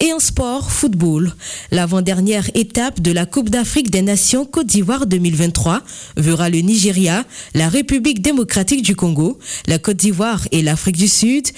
Et 0.00 0.12
en 0.12 0.20
sport, 0.20 0.70
football, 0.70 1.34
l'avant-dernière 1.72 2.48
étape 2.54 3.00
de 3.00 3.10
la 3.10 3.26
Coupe 3.26 3.50
d'Afrique 3.50 3.90
des 3.90 4.00
Nations 4.02 4.46
Côte 4.46 4.68
d'Ivoire 4.68 5.06
2023 5.06 5.82
verra 6.16 6.50
le 6.50 6.58
Nigeria, 6.58 7.24
la 7.54 7.68
République 7.68 8.22
démocratique 8.22 8.82
du 8.82 8.94
Congo, 8.94 9.40
la 9.66 9.80
Côte 9.80 9.96
d'Ivoire 9.96 10.46
et 10.52 10.62
l'Afrique 10.62 10.96
du 10.96 11.08
Sud 11.08 11.48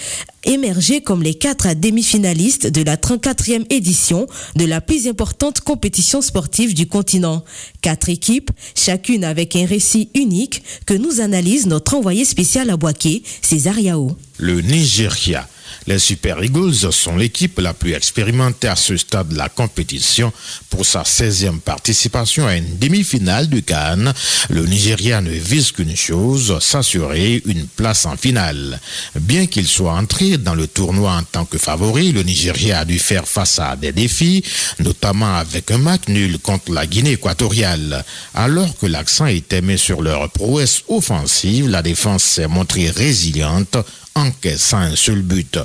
émerger 0.45 1.03
comme 1.03 1.23
les 1.23 1.35
quatre 1.35 1.75
demi-finalistes 1.75 2.67
de 2.67 2.83
la 2.83 2.97
34e 2.97 3.67
édition 3.69 4.27
de 4.57 4.65
la 4.65 4.81
plus 4.81 5.07
importante 5.07 5.61
compétition 5.61 6.23
sportive 6.23 6.73
du 6.73 6.87
continent. 6.87 7.45
Quatre 7.83 8.09
équipes, 8.09 8.51
chacune 8.75 9.25
avec 9.25 9.55
un 9.55 9.67
récit 9.67 10.09
unique 10.15 10.63
que 10.87 10.95
nous 10.95 11.21
analyse 11.21 11.67
notre 11.67 11.95
envoyé 11.95 12.25
spécial 12.25 12.71
à 12.71 12.79
Boaké, 12.79 13.23
César 13.43 13.79
Yao. 13.79 14.17
Le 14.39 14.63
Nigeria 14.63 15.47
les 15.87 15.99
Super 15.99 16.43
Eagles 16.43 16.93
sont 16.93 17.17
l'équipe 17.17 17.59
la 17.59 17.75
plus 17.75 17.95
expérimentée 17.95 18.69
à 18.69 18.77
ce 18.77 18.97
stade 18.97 19.29
de 19.29 19.37
la 19.37 19.49
compétition 19.49 20.33
pour 20.69 20.85
sa 20.87 21.03
16e 21.03 21.61
participation 21.61 22.47
à 22.47 22.57
une 22.57 22.79
demi-finale 22.79 23.49
du 23.49 23.63
Cannes. 23.63 24.13
Le 24.51 24.67
Nigeria 24.67 25.21
ne 25.21 25.31
vise 25.31 25.73
qu'une 25.73 25.97
chose, 25.97 26.59
s'assurer 26.61 27.43
une 27.47 27.67
place 27.67 28.07
en 28.07 28.17
finale. 28.17 28.81
Bien 29.19 29.47
qu'il 29.47 29.67
soit 29.67 29.95
entré 29.95 30.39
dans 30.39 30.55
le 30.55 30.67
tournoi 30.67 31.13
en 31.13 31.23
tant 31.23 31.45
que 31.45 31.59
favori, 31.59 32.13
le 32.13 32.23
Nigeria 32.23 32.81
a 32.81 32.85
dû 32.85 32.99
faire 32.99 33.27
face 33.27 33.59
à 33.59 33.77
des 33.77 33.93
défis, 33.93 34.45
notamment 34.79 35.37
avec 35.37 35.71
un 35.71 35.79
match 35.79 36.03
nul 36.09 36.39
contre 36.39 36.73
la 36.73 36.87
Guinée 36.87 37.13
équatoriale. 37.13 38.05
Alors 38.35 38.77
que 38.79 38.87
l'accent 38.87 39.27
était 39.27 39.63
mis 39.63 39.79
sur 39.79 40.03
leur 40.03 40.31
prouesse 40.31 40.83
offensive, 40.89 41.69
la 41.69 41.83
défense 41.83 42.23
s'est 42.25 42.47
montrée 42.49 42.91
résiliente 42.91 43.77
encaissant 44.15 44.79
un 44.79 44.97
seul 44.97 45.23
but. 45.23 45.59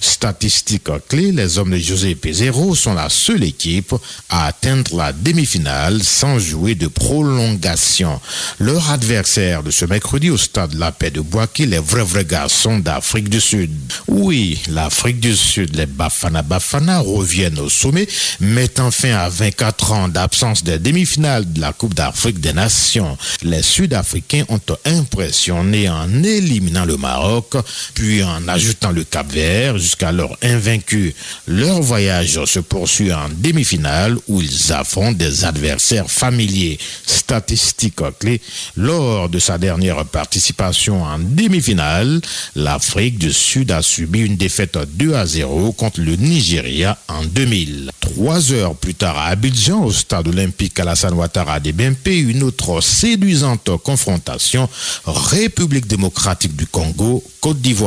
Statistique 0.00 0.88
clé, 1.08 1.32
les 1.32 1.58
hommes 1.58 1.72
de 1.72 1.78
José 1.78 2.14
Pizarro 2.14 2.74
sont 2.74 2.94
la 2.94 3.08
seule 3.08 3.44
équipe 3.44 3.94
à 4.28 4.46
atteindre 4.46 4.96
la 4.96 5.12
demi-finale 5.12 6.02
sans 6.02 6.38
jouer 6.38 6.74
de 6.74 6.86
prolongation. 6.86 8.20
Leur 8.58 8.90
adversaire 8.90 9.62
de 9.62 9.70
ce 9.70 9.84
mercredi 9.84 10.30
au 10.30 10.36
stade 10.36 10.74
La 10.74 10.92
Paix 10.92 11.10
de 11.10 11.20
Boaké, 11.20 11.66
les 11.66 11.78
vrais 11.78 12.02
vrais 12.02 12.24
garçons 12.24 12.78
d'Afrique 12.78 13.28
du 13.28 13.40
Sud. 13.40 13.70
Oui, 14.06 14.58
l'Afrique 14.68 15.20
du 15.20 15.34
Sud, 15.36 15.76
les 15.76 15.86
Bafana 15.86 16.42
Bafana 16.42 17.00
reviennent 17.00 17.58
au 17.58 17.68
sommet, 17.68 18.08
mettant 18.40 18.90
fin 18.90 19.14
à 19.14 19.28
24 19.28 19.92
ans 19.92 20.08
d'absence 20.08 20.64
des 20.64 20.78
demi-finales 20.78 21.52
de 21.52 21.60
la 21.60 21.72
Coupe 21.72 21.94
d'Afrique 21.94 22.40
des 22.40 22.52
Nations. 22.52 23.16
Les 23.42 23.62
Sud-Africains 23.62 24.44
ont 24.48 24.60
impressionné 24.84 25.88
en 25.88 26.22
éliminant 26.22 26.84
le 26.84 26.96
Maroc 26.96 27.54
puis 27.94 28.22
en 28.22 28.46
ajoutant 28.48 28.90
le 28.90 29.04
Cap 29.04 29.30
Vert 29.30 29.78
jusqu'alors 29.78 30.36
invaincu. 30.42 31.14
Leur 31.46 31.80
voyage 31.80 32.44
se 32.44 32.60
poursuit 32.60 33.12
en 33.12 33.28
demi-finale 33.30 34.16
où 34.28 34.40
ils 34.40 34.72
affrontent 34.72 35.12
des 35.18 35.44
adversaires 35.44 36.10
familiers. 36.10 36.78
Statistiques 37.06 37.96
clés, 38.18 38.40
lors 38.76 39.28
de 39.28 39.38
sa 39.38 39.58
dernière 39.58 40.04
participation 40.04 41.02
en 41.02 41.18
demi-finale, 41.18 42.20
l'Afrique 42.54 43.18
du 43.18 43.32
Sud 43.32 43.70
a 43.70 43.82
subi 43.82 44.20
une 44.20 44.36
défaite 44.36 44.78
2 44.94 45.14
à 45.14 45.26
0 45.26 45.72
contre 45.72 46.00
le 46.00 46.16
Nigeria 46.16 46.98
en 47.08 47.24
2000. 47.24 47.90
Trois 48.00 48.52
heures 48.52 48.74
plus 48.74 48.94
tard 48.94 49.18
à 49.18 49.26
Abidjan, 49.28 49.84
au 49.84 49.92
stade 49.92 50.28
olympique 50.28 50.78
Alassane 50.80 51.14
Ouattara 51.14 51.60
de 51.60 51.72
BMP, 51.72 52.18
une 52.18 52.42
autre 52.42 52.80
séduisante 52.80 53.70
confrontation 53.78 54.68
République 55.04 55.86
démocratique 55.86 56.56
du 56.56 56.66
Congo, 56.66 57.22
Côte 57.40 57.60
d'Ivoire. 57.60 57.77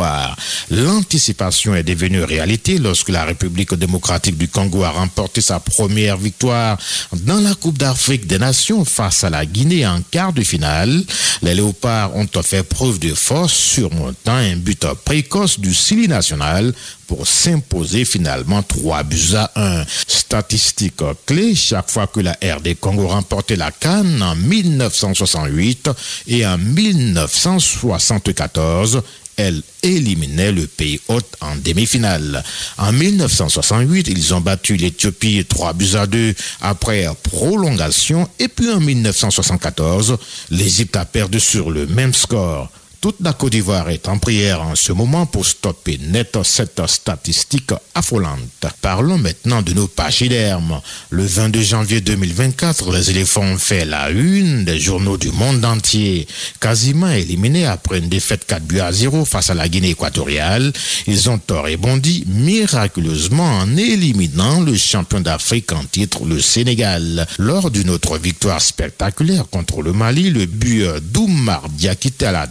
L'anticipation 0.70 1.76
est 1.76 1.84
devenue 1.84 2.24
réalité 2.24 2.78
lorsque 2.78 3.10
la 3.10 3.26
République 3.26 3.74
démocratique 3.74 4.38
du 4.38 4.48
Congo 4.48 4.84
a 4.84 4.92
remporté 4.92 5.42
sa 5.42 5.60
première 5.60 6.18
victoire 6.18 6.78
dans 7.14 7.42
la 7.42 7.56
Coupe 7.56 7.78
d'Afrique 7.78 8.28
des 8.28 8.40
Nations 8.40 8.86
face 8.86 9.24
à 9.24 9.30
la 9.30 9.46
Guinée 9.46 9.86
en 9.86 10.02
quart 10.10 10.34
de 10.34 10.44
finale. 10.44 11.04
Les 11.42 11.56
Léopards 11.56 12.16
ont 12.16 12.28
fait 12.44 12.64
preuve 12.64 13.00
de 13.00 13.14
force 13.14 13.54
surmontant 13.54 14.36
un 14.36 14.56
but 14.56 14.86
précoce 15.06 15.60
du 15.60 15.74
Sili 15.74 16.08
national 16.08 16.74
pour 17.08 17.28
s'imposer 17.28 18.06
finalement 18.06 18.64
3 18.64 19.04
buts 19.04 19.36
à 19.36 19.52
1. 19.56 19.84
Statistique 20.08 21.02
clé, 21.26 21.54
chaque 21.56 21.92
fois 21.92 22.08
que 22.08 22.22
la 22.22 22.38
RD 22.42 22.80
Congo 22.80 23.08
remportait 23.08 23.58
la 23.58 23.72
Cannes 23.72 24.24
en 24.24 24.36
1968 24.36 25.90
et 26.28 26.46
en 26.46 26.58
1974, 26.58 29.02
elle 29.38 29.62
éliminait 29.84 30.52
le 30.52 30.68
pays 30.68 31.00
hôte 31.08 31.36
en 31.42 31.56
demi-finale. 31.56 32.44
En 32.78 32.92
1968, 32.92 34.08
ils 34.08 34.34
ont 34.34 34.42
battu 34.42 34.76
l'Éthiopie 34.76 35.46
3 35.46 35.74
buts 35.74 35.96
à 35.96 36.08
2 36.08 36.34
après 36.62 37.08
prolongation 37.24 38.30
et 38.40 38.48
puis 38.48 38.70
en 38.70 38.80
1974, 38.80 40.18
l'Égypte 40.50 40.96
a 40.96 41.06
perdu 41.06 41.40
sur 41.40 41.72
le 41.72 41.88
même 41.88 42.14
score. 42.14 42.70
Toute 43.02 43.20
la 43.22 43.34
Côte 43.34 43.54
d'Ivoire 43.54 43.90
est 43.90 44.08
en 44.08 44.20
prière 44.20 44.62
en 44.62 44.76
ce 44.76 44.92
moment 44.92 45.26
pour 45.26 45.44
stopper 45.44 45.98
net 45.98 46.38
cette 46.44 46.86
statistique 46.86 47.72
affolante. 47.96 48.68
Parlons 48.80 49.18
maintenant 49.18 49.64
de 49.64 49.74
nos 49.74 49.88
pachydermes. 49.88 50.80
Le 51.10 51.26
22 51.26 51.62
janvier 51.64 52.02
2024, 52.02 52.92
les 52.94 53.10
éléphants 53.10 53.42
ont 53.42 53.58
fait 53.58 53.86
la 53.86 54.12
une 54.12 54.66
des 54.66 54.80
journaux 54.80 55.18
du 55.18 55.32
monde 55.32 55.66
entier. 55.66 56.28
Quasiment 56.60 57.10
éliminés 57.10 57.66
après 57.66 57.98
une 57.98 58.08
défaite 58.08 58.46
4 58.46 58.64
buts 58.66 58.82
à 58.82 58.92
0 58.92 59.26
face 59.26 59.50
à 59.50 59.56
la 59.56 59.68
Guinée 59.68 59.90
équatoriale, 59.90 60.72
ils 61.08 61.28
ont 61.28 61.42
rebondi 61.50 62.24
miraculeusement 62.28 63.62
en 63.62 63.78
éliminant 63.78 64.62
le 64.62 64.76
champion 64.76 65.22
d'Afrique 65.22 65.72
en 65.72 65.86
titre, 65.86 66.24
le 66.26 66.40
Sénégal. 66.40 67.26
Lors 67.40 67.72
d'une 67.72 67.90
autre 67.90 68.20
victoire 68.20 68.62
spectaculaire 68.62 69.50
contre 69.50 69.82
le 69.82 69.92
Mali, 69.92 70.30
le 70.30 70.46
but 70.46 70.86
d'Oumar 71.12 71.68
Diakité 71.70 72.28
à 72.28 72.32
la 72.32 72.46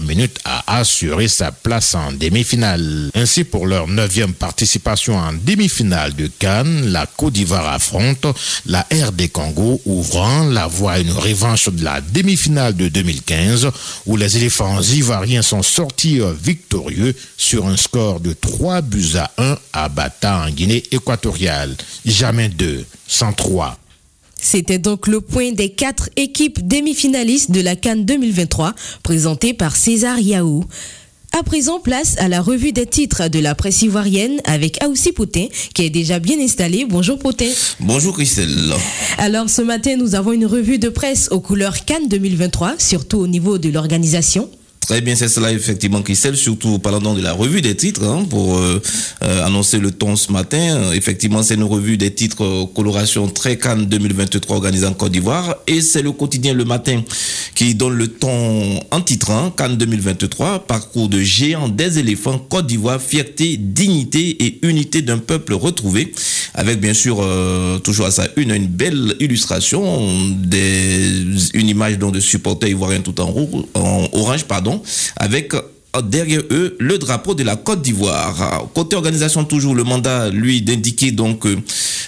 minute 0.00 0.38
a 0.44 0.78
assuré 0.78 1.28
sa 1.28 1.52
place 1.52 1.94
en 1.94 2.12
demi-finale. 2.12 3.10
Ainsi, 3.14 3.44
pour 3.44 3.66
leur 3.66 3.88
neuvième 3.88 4.34
participation 4.34 5.16
en 5.16 5.32
demi-finale 5.32 6.14
de 6.14 6.28
Cannes, 6.38 6.86
la 6.86 7.06
Côte 7.06 7.34
d'Ivoire 7.34 7.72
affronte 7.72 8.26
la 8.66 8.86
RD 8.92 9.30
Congo, 9.32 9.80
ouvrant 9.84 10.44
la 10.44 10.66
voie 10.66 10.92
à 10.92 10.98
une 10.98 11.12
revanche 11.12 11.68
de 11.68 11.84
la 11.84 12.00
demi-finale 12.00 12.76
de 12.76 12.88
2015, 12.88 13.70
où 14.06 14.16
les 14.16 14.36
éléphants 14.36 14.80
ivoiriens 14.80 15.42
sont 15.42 15.62
sortis 15.62 16.20
victorieux 16.42 17.14
sur 17.36 17.66
un 17.66 17.76
score 17.76 18.20
de 18.20 18.32
3 18.32 18.82
buts 18.82 19.16
à 19.16 19.30
1 19.38 19.58
à 19.72 19.88
Bata 19.88 20.44
en 20.46 20.50
Guinée 20.50 20.82
équatoriale. 20.90 21.76
Jamais 22.04 22.48
2, 22.48 22.84
103. 23.06 23.78
C'était 24.42 24.78
donc 24.78 25.06
le 25.06 25.20
point 25.20 25.52
des 25.52 25.70
quatre 25.70 26.10
équipes 26.16 26.66
demi-finalistes 26.66 27.52
de 27.52 27.60
la 27.60 27.76
Cannes 27.76 28.04
2023, 28.04 28.74
présentées 29.04 29.54
par 29.54 29.76
César 29.76 30.18
Yaou. 30.18 30.64
À 31.30 31.44
présent, 31.44 31.78
place 31.78 32.16
à 32.18 32.28
la 32.28 32.42
revue 32.42 32.72
des 32.72 32.84
titres 32.84 33.28
de 33.28 33.38
la 33.38 33.54
presse 33.54 33.80
ivoirienne 33.82 34.40
avec 34.44 34.82
Aoussi 34.82 35.12
Potin, 35.12 35.46
qui 35.74 35.84
est 35.84 35.90
déjà 35.90 36.18
bien 36.18 36.38
installé. 36.38 36.84
Bonjour 36.86 37.18
Potin. 37.18 37.48
Bonjour 37.80 38.14
Christelle. 38.14 38.74
Alors 39.16 39.48
ce 39.48 39.62
matin, 39.62 39.96
nous 39.96 40.16
avons 40.16 40.32
une 40.32 40.44
revue 40.44 40.78
de 40.78 40.88
presse 40.88 41.28
aux 41.30 41.40
couleurs 41.40 41.84
Cannes 41.86 42.08
2023, 42.08 42.74
surtout 42.78 43.18
au 43.18 43.28
niveau 43.28 43.56
de 43.58 43.70
l'organisation. 43.70 44.50
Très 44.86 45.00
bien, 45.00 45.14
c'est 45.14 45.28
cela 45.28 45.52
effectivement, 45.52 46.02
Christelle, 46.02 46.36
surtout 46.36 46.80
parlant 46.80 47.14
de 47.14 47.22
la 47.22 47.32
revue 47.32 47.62
des 47.62 47.76
titres, 47.76 48.02
hein, 48.02 48.24
pour 48.28 48.56
euh, 48.58 48.82
euh, 49.22 49.46
annoncer 49.46 49.78
le 49.78 49.92
ton 49.92 50.16
ce 50.16 50.32
matin. 50.32 50.92
Effectivement, 50.92 51.42
c'est 51.44 51.54
une 51.54 51.62
revue 51.62 51.96
des 51.96 52.12
titres 52.12 52.44
euh, 52.44 52.66
coloration 52.66 53.28
très 53.28 53.56
Cannes 53.56 53.86
2023 53.86 54.56
organisée 54.56 54.86
en 54.86 54.92
Côte 54.92 55.12
d'Ivoire 55.12 55.54
et 55.68 55.80
c'est 55.80 56.02
le 56.02 56.10
quotidien 56.10 56.52
Le 56.52 56.64
Matin 56.64 57.02
qui 57.54 57.76
donne 57.76 57.94
le 57.94 58.08
ton 58.08 58.80
en 58.90 59.00
titrant 59.00 59.50
Cannes 59.50 59.76
2023, 59.76 60.66
parcours 60.66 61.08
de 61.08 61.20
géants 61.20 61.68
des 61.68 62.00
éléphants, 62.00 62.38
Côte 62.38 62.66
d'Ivoire, 62.66 63.00
fierté, 63.00 63.56
dignité 63.58 64.44
et 64.44 64.66
unité 64.66 65.00
d'un 65.00 65.18
peuple 65.18 65.54
retrouvé, 65.54 66.12
avec 66.54 66.80
bien 66.80 66.94
sûr 66.94 67.24
toujours 67.84 68.06
à 68.06 68.10
sa 68.10 68.26
une 68.36 68.50
une 68.52 68.66
belle 68.66 69.14
illustration, 69.20 70.08
des, 70.34 71.22
une 71.54 71.68
image 71.68 71.98
donc 71.98 72.14
de 72.14 72.20
supporters 72.20 72.70
ivoiriens 72.70 73.00
tout 73.00 73.20
en, 73.20 73.26
rouge, 73.26 73.64
en 73.74 74.08
orange, 74.12 74.44
pardon 74.44 74.71
avec 75.16 75.52
derrière 76.00 76.42
eux 76.50 76.76
le 76.78 76.98
drapeau 76.98 77.34
de 77.34 77.42
la 77.42 77.56
Côte 77.56 77.82
d'Ivoire. 77.82 78.66
Côté 78.74 78.96
organisation, 78.96 79.44
toujours 79.44 79.74
le 79.74 79.84
mandat, 79.84 80.30
lui, 80.30 80.62
d'indiquer 80.62 81.10
donc 81.12 81.40
que 81.40 81.58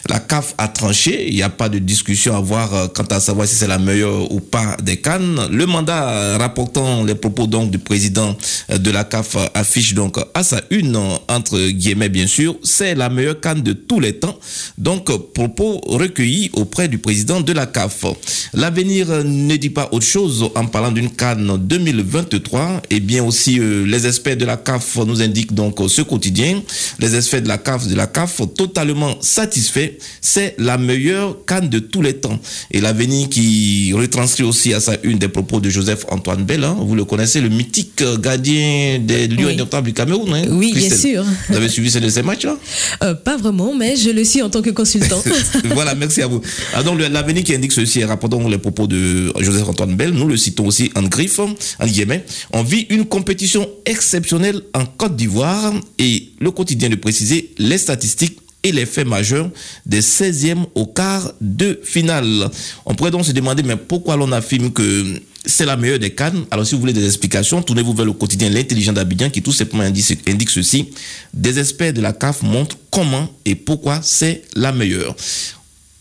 la 0.09 0.21
CAF 0.21 0.55
a 0.59 0.69
tranché. 0.69 1.29
Il 1.29 1.35
n'y 1.35 1.43
a 1.43 1.51
pas 1.51 1.69
de 1.69 1.79
discussion 1.79 2.37
à 2.37 2.41
voir 2.41 2.93
quant 2.93 3.05
à 3.05 3.21
savoir 3.21 3.49
si 3.49 3.55
c'est 3.55 3.67
la 3.67 3.79
meilleure 3.79 4.31
ou 4.33 4.41
pas 4.41 4.77
des 4.83 4.99
Cannes. 4.99 5.49
Le 5.51 5.67
mandat 5.67 6.39
rapportant 6.39 7.05
les 7.05 7.15
propos 7.15 7.47
donc 7.47 7.71
du 7.71 7.79
président 7.79 8.37
de 8.69 8.91
la 8.91 9.05
CAF 9.05 9.37
affiche 9.55 9.95
donc 9.95 10.19
à 10.35 10.43
sa 10.43 10.63
une, 10.71 10.97
entre 11.29 11.59
guillemets 11.71 12.09
bien 12.09 12.27
sûr, 12.27 12.57
c'est 12.63 12.95
la 12.95 13.09
meilleure 13.09 13.41
Cannes 13.41 13.63
de 13.63 13.73
tous 13.73 14.01
les 14.01 14.15
temps. 14.15 14.39
Donc, 14.79 15.11
propos 15.33 15.81
recueillis 15.87 16.51
auprès 16.55 16.89
du 16.89 16.99
président 16.99 17.41
de 17.41 17.53
la 17.53 17.67
CAF. 17.67 18.05
L'avenir 18.53 19.09
ne 19.25 19.57
dit 19.57 19.71
pas 19.71 19.89
autre 19.93 20.07
chose 20.07 20.49
en 20.55 20.67
parlant 20.67 20.93
d'une 20.93 21.11
Cannes 21.11 21.57
2023 21.59 22.83
et 22.91 23.01
bien 23.01 23.25
aussi 23.25 23.59
que 23.75 23.85
les 23.85 24.07
experts 24.07 24.37
de 24.37 24.45
la 24.45 24.57
CAF 24.57 24.99
nous 25.07 25.23
indiquent 25.23 25.55
donc 25.55 25.79
ce 25.89 26.03
quotidien, 26.03 26.63
les 26.99 27.17
experts 27.17 27.43
de 27.43 27.49
la 27.49 27.59
CAF 27.59 27.87
de 27.87 27.95
la 27.95 28.07
CAF 28.07 28.41
totalement 28.57 29.17
satisfaits, 29.21 29.93
c'est 30.21 30.55
la 30.59 30.79
meilleure 30.79 31.45
canne 31.47 31.69
de 31.69 31.79
tous 31.79 32.03
les 32.03 32.15
temps. 32.15 32.39
Et 32.71 32.81
l'avenir 32.81 33.29
qui 33.29 33.93
retranscrit 33.93 34.45
aussi 34.45 34.73
à 34.75 34.81
sa 34.81 34.97
une 35.03 35.19
des 35.19 35.29
propos 35.29 35.61
de 35.61 35.71
Joseph 35.71 36.05
Antoine 36.09 36.45
Bell, 36.45 36.65
hein. 36.65 36.77
vous 36.81 36.95
le 36.95 37.05
connaissez, 37.05 37.41
le 37.41 37.49
mythique 37.49 38.03
gardien 38.21 38.99
des 39.01 39.29
Lions 39.29 39.49
oui. 39.49 39.83
du 39.83 39.93
Cameroun. 39.93 40.33
Hein, 40.35 40.45
oui, 40.51 40.73
bien 40.75 40.91
sûr. 40.91 41.25
Vous 41.49 41.57
avez 41.57 41.69
suivi 41.69 41.91
ces, 41.91 42.09
ces 42.11 42.23
matchs-là 42.23 42.57
euh, 43.03 43.15
Pas 43.15 43.37
vraiment, 43.37 43.75
mais 43.75 43.97
je 43.97 44.11
le 44.11 44.25
suis 44.25 44.43
en 44.43 44.51
tant 44.51 44.63
que 44.63 44.71
consultant. 44.71 45.23
voilà, 45.75 45.95
merci 45.95 46.23
à 46.23 46.27
vous. 46.27 46.41
Alors, 46.73 46.97
ah, 47.01 47.09
l'avenir 47.09 47.45
qui 47.45 47.55
indique 47.55 47.73
ceci, 47.73 48.05
rapportons 48.05 48.49
les 48.49 48.59
propos 48.59 48.87
de 48.87 49.33
Joseph 49.41 49.69
Antoine 49.69 49.97
Bell, 49.97 50.11
nous 50.11 50.29
le 50.29 50.37
citons 50.37 50.67
aussi 50.67 50.91
en 50.95 51.03
griffe, 51.03 51.39
en 51.39 51.87
guillemets. 51.87 52.25
On 52.53 52.63
vit 52.63 52.87
une 52.91 53.07
compétition 53.07 53.64
exceptionnelle 53.87 54.61
en 54.75 54.87
Côte 54.87 55.17
d'Ivoire 55.17 55.73
et 55.99 56.31
le 56.41 56.51
quotidien 56.51 56.89
de 56.89 56.97
préciser 56.97 57.53
les 57.59 57.79
statistiques 57.79 58.39
et 58.65 58.73
les 58.73 58.87
faits 58.87 59.07
majeurs 59.07 59.51
des 59.85 60.01
16e 60.01 60.65
au 60.75 60.87
quart 60.87 61.33
de 61.41 61.81
finale. 61.85 62.51
On 62.87 62.95
pourrait 62.95 63.11
donc 63.11 63.25
se 63.25 63.33
demander, 63.33 63.63
mais 63.63 63.77
pourquoi 63.77 64.17
l'on 64.17 64.33
affirme 64.33 64.73
que 64.73 65.21
c'est 65.45 65.67
la 65.67 65.77
meilleure 65.77 65.99
des 65.99 66.11
cannes? 66.11 66.45
Alors, 66.51 66.67
si 66.67 66.75
vous 66.75 66.81
voulez 66.81 66.95
des 66.95 67.05
explications, 67.05 67.63
tournez-vous 67.63 67.93
vers 67.93 68.07
le 68.07 68.15
quotidien 68.15 68.49
L'intelligent 68.49 68.95
d'Abidjan 68.95 69.29
qui 69.29 69.43
tout 69.43 69.53
simplement 69.53 69.83
indique, 69.83 70.27
indique 70.27 70.51
ceci. 70.51 70.89
Des 71.35 71.59
experts 71.59 71.93
de 71.93 72.01
la 72.01 72.15
CAF 72.15 72.43
montrent 72.43 72.79
comment 72.91 73.31
et 73.45 73.55
pourquoi 73.55 74.01
c'est 74.03 74.43
la 74.57 74.73
meilleure. 74.73 75.15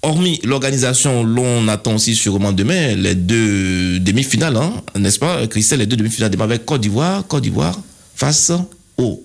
Hormis 0.05 0.41
l'organisation, 0.43 1.23
l'on 1.23 1.69
attend 1.69 1.95
aussi 1.95 2.13
sûrement 2.13 2.51
demain 2.51 2.93
les 2.95 3.15
deux 3.15 4.01
demi-finales, 4.01 4.57
hein, 4.57 4.73
n'est-ce 4.99 5.17
pas, 5.17 5.47
Christelle, 5.47 5.79
les 5.79 5.85
deux 5.85 5.95
demi-finales 5.95 6.29
demain 6.29 6.43
avec 6.43 6.65
Côte 6.65 6.81
d'Ivoire, 6.81 7.25
Côte 7.25 7.43
d'Ivoire 7.43 7.79
face 8.13 8.51
au 8.97 9.23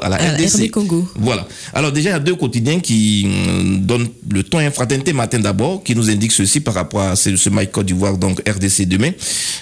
à 0.00 0.08
la 0.08 0.16
RDC. 0.16 0.70
Congo. 0.70 1.08
Voilà. 1.16 1.46
Alors 1.72 1.92
déjà, 1.92 2.10
il 2.10 2.12
y 2.12 2.16
a 2.16 2.20
deux 2.20 2.34
quotidiens 2.34 2.80
qui 2.80 3.26
euh, 3.26 3.76
donnent 3.78 4.08
le 4.30 4.42
ton 4.42 4.58
infraternité 4.58 5.12
matin 5.12 5.38
d'abord, 5.38 5.82
qui 5.82 5.94
nous 5.94 6.10
indiquent 6.10 6.32
ceci 6.32 6.60
par 6.60 6.74
rapport 6.74 7.02
à 7.02 7.16
ce, 7.16 7.36
ce 7.36 7.50
Mike 7.50 7.72
Côte 7.72 7.86
d'Ivoire, 7.86 8.16
donc 8.18 8.40
RDC 8.48 8.86
demain. 8.86 9.10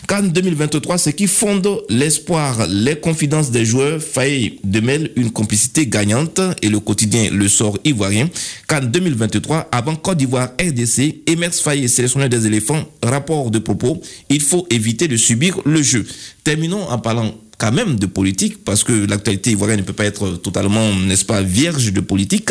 Qu'en 0.06 0.22
2023, 0.22 0.98
ce 0.98 1.10
qui 1.10 1.26
fonde 1.26 1.68
l'espoir, 1.88 2.66
les 2.68 2.96
confidences 2.96 3.50
des 3.50 3.64
joueurs, 3.64 4.00
faillit 4.00 4.60
de 4.62 4.80
mêler 4.80 5.12
une 5.16 5.30
complicité 5.30 5.86
gagnante 5.86 6.40
et 6.62 6.68
le 6.68 6.80
quotidien 6.80 7.30
Le 7.32 7.48
Sort 7.48 7.78
ivoirien. 7.84 8.28
Qu'en 8.66 8.80
2023, 8.80 9.68
avant 9.72 9.96
Côte 9.96 10.18
d'Ivoire 10.18 10.50
RDC, 10.60 11.22
Emers 11.26 11.54
Faye, 11.54 11.88
sélectionneur 11.88 12.28
des 12.28 12.46
éléphants, 12.46 12.84
rapport 13.02 13.50
de 13.50 13.58
propos, 13.58 14.00
il 14.28 14.40
faut 14.40 14.66
éviter 14.70 15.08
de 15.08 15.16
subir 15.16 15.58
le 15.64 15.82
jeu. 15.82 16.06
Terminons 16.44 16.88
en 16.88 16.98
parlant 16.98 17.34
quand 17.58 17.72
même 17.72 17.98
de 17.98 18.06
politique, 18.06 18.64
parce 18.64 18.84
que 18.84 19.06
l'actualité 19.06 19.52
ivoirienne 19.52 19.80
ne 19.80 19.84
peut 19.84 19.92
pas 19.92 20.04
être 20.04 20.36
totalement, 20.36 20.94
n'est-ce 20.94 21.24
pas, 21.24 21.40
vierge 21.42 21.92
de 21.92 22.00
politique. 22.00 22.50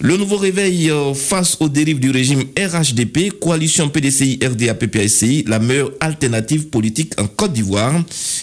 Le 0.00 0.16
nouveau 0.16 0.36
réveil 0.36 0.90
euh, 0.90 1.12
face 1.12 1.56
aux 1.58 1.68
dérives 1.68 1.98
du 1.98 2.10
régime 2.10 2.44
RHDP, 2.56 3.38
coalition 3.40 3.88
PDCI, 3.88 4.38
RDA, 4.42 4.74
PPACI, 4.74 5.44
la 5.48 5.58
meilleure 5.58 5.90
alternative 5.98 6.68
politique 6.68 7.20
en 7.20 7.26
Côte 7.26 7.52
d'Ivoire. 7.52 8.00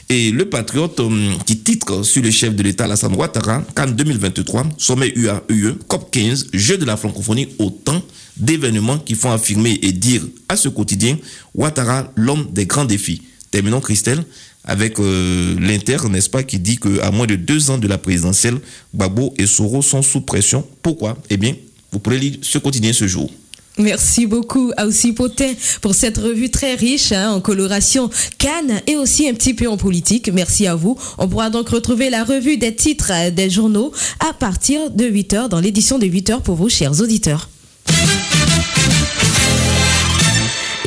Et 0.10 0.32
le 0.32 0.46
patriote 0.50 1.00
euh, 1.00 1.32
qui 1.46 1.60
titre 1.60 2.04
sur 2.04 2.22
le 2.22 2.32
chef 2.32 2.54
de 2.54 2.64
l'État, 2.64 2.84
Alassane 2.84 3.16
Ouattara, 3.16 3.64
qu'en 3.74 3.88
2023, 3.88 4.66
sommet 4.78 5.14
UAE, 5.16 5.78
COP 5.88 6.12
15, 6.12 6.48
jeu 6.54 6.78
de 6.78 6.86
la 6.86 6.98
francophonie, 6.98 7.48
autant 7.58 8.02
d'événements 8.36 8.98
qui 8.98 9.16
font 9.16 9.32
affirmer 9.32 9.80
et 9.82 9.94
dire 9.94 10.22
à 10.50 10.58
ce 10.58 10.68
quotidien 10.68 11.18
Ouattara, 11.54 12.12
l'homme 12.18 12.48
des 12.52 12.66
grands 12.66 12.84
défis. 12.84 13.22
Terminons, 13.50 13.80
Christelle 13.80 14.25
avec 14.65 15.00
euh, 15.00 15.55
l'Inter, 15.60 15.98
n'est-ce 16.10 16.29
pas, 16.29 16.43
qui 16.43 16.60
dit 16.60 16.77
qu'à 16.77 17.12
moins 17.12 17.27
de 17.27 17.36
deux 17.36 17.69
ans 17.69 17.77
de 17.77 17.88
la 17.88 17.98
présidentielle, 17.98 18.57
Babo 18.93 19.34
et 19.38 19.45
Soro 19.45 19.81
sont 19.81 20.01
sous 20.01 20.22
pression. 20.22 20.65
Pourquoi? 20.81 21.17
Eh 21.29 21.38
bien, 21.38 21.55
vous 21.91 22.00
pourrez 22.00 22.19
lire 22.19 22.38
ce 22.41 22.57
quotidien 22.57 22.91
ce 22.93 23.07
jour. 23.07 23.31
Merci 23.77 24.25
beaucoup 24.25 24.72
à 24.77 24.86
aussi 24.86 25.12
Potin 25.12 25.51
pour 25.81 25.95
cette 25.95 26.17
revue 26.17 26.50
très 26.50 26.75
riche 26.75 27.12
hein, 27.12 27.31
en 27.31 27.41
coloration 27.41 28.10
Cannes 28.38 28.81
et 28.88 28.95
aussi 28.95 29.27
un 29.27 29.34
petit 29.34 29.53
peu 29.53 29.67
en 29.67 29.75
politique. 29.75 30.30
Merci 30.34 30.65
à 30.65 30.75
vous. 30.75 30.97
On 31.17 31.28
pourra 31.28 31.49
donc 31.49 31.69
retrouver 31.69 32.10
la 32.10 32.23
revue 32.23 32.58
des 32.58 32.73
titres 32.73 33.12
euh, 33.12 33.32
des 33.32 33.49
journaux 33.49 33.91
à 34.21 34.34
partir 34.34 34.91
de 34.91 35.06
8h 35.06 35.49
dans 35.49 35.60
l'édition 35.60 35.99
de 35.99 36.06
8h 36.06 36.41
pour 36.41 36.56
vous, 36.56 36.69
chers 36.69 37.01
auditeurs. 37.01 37.49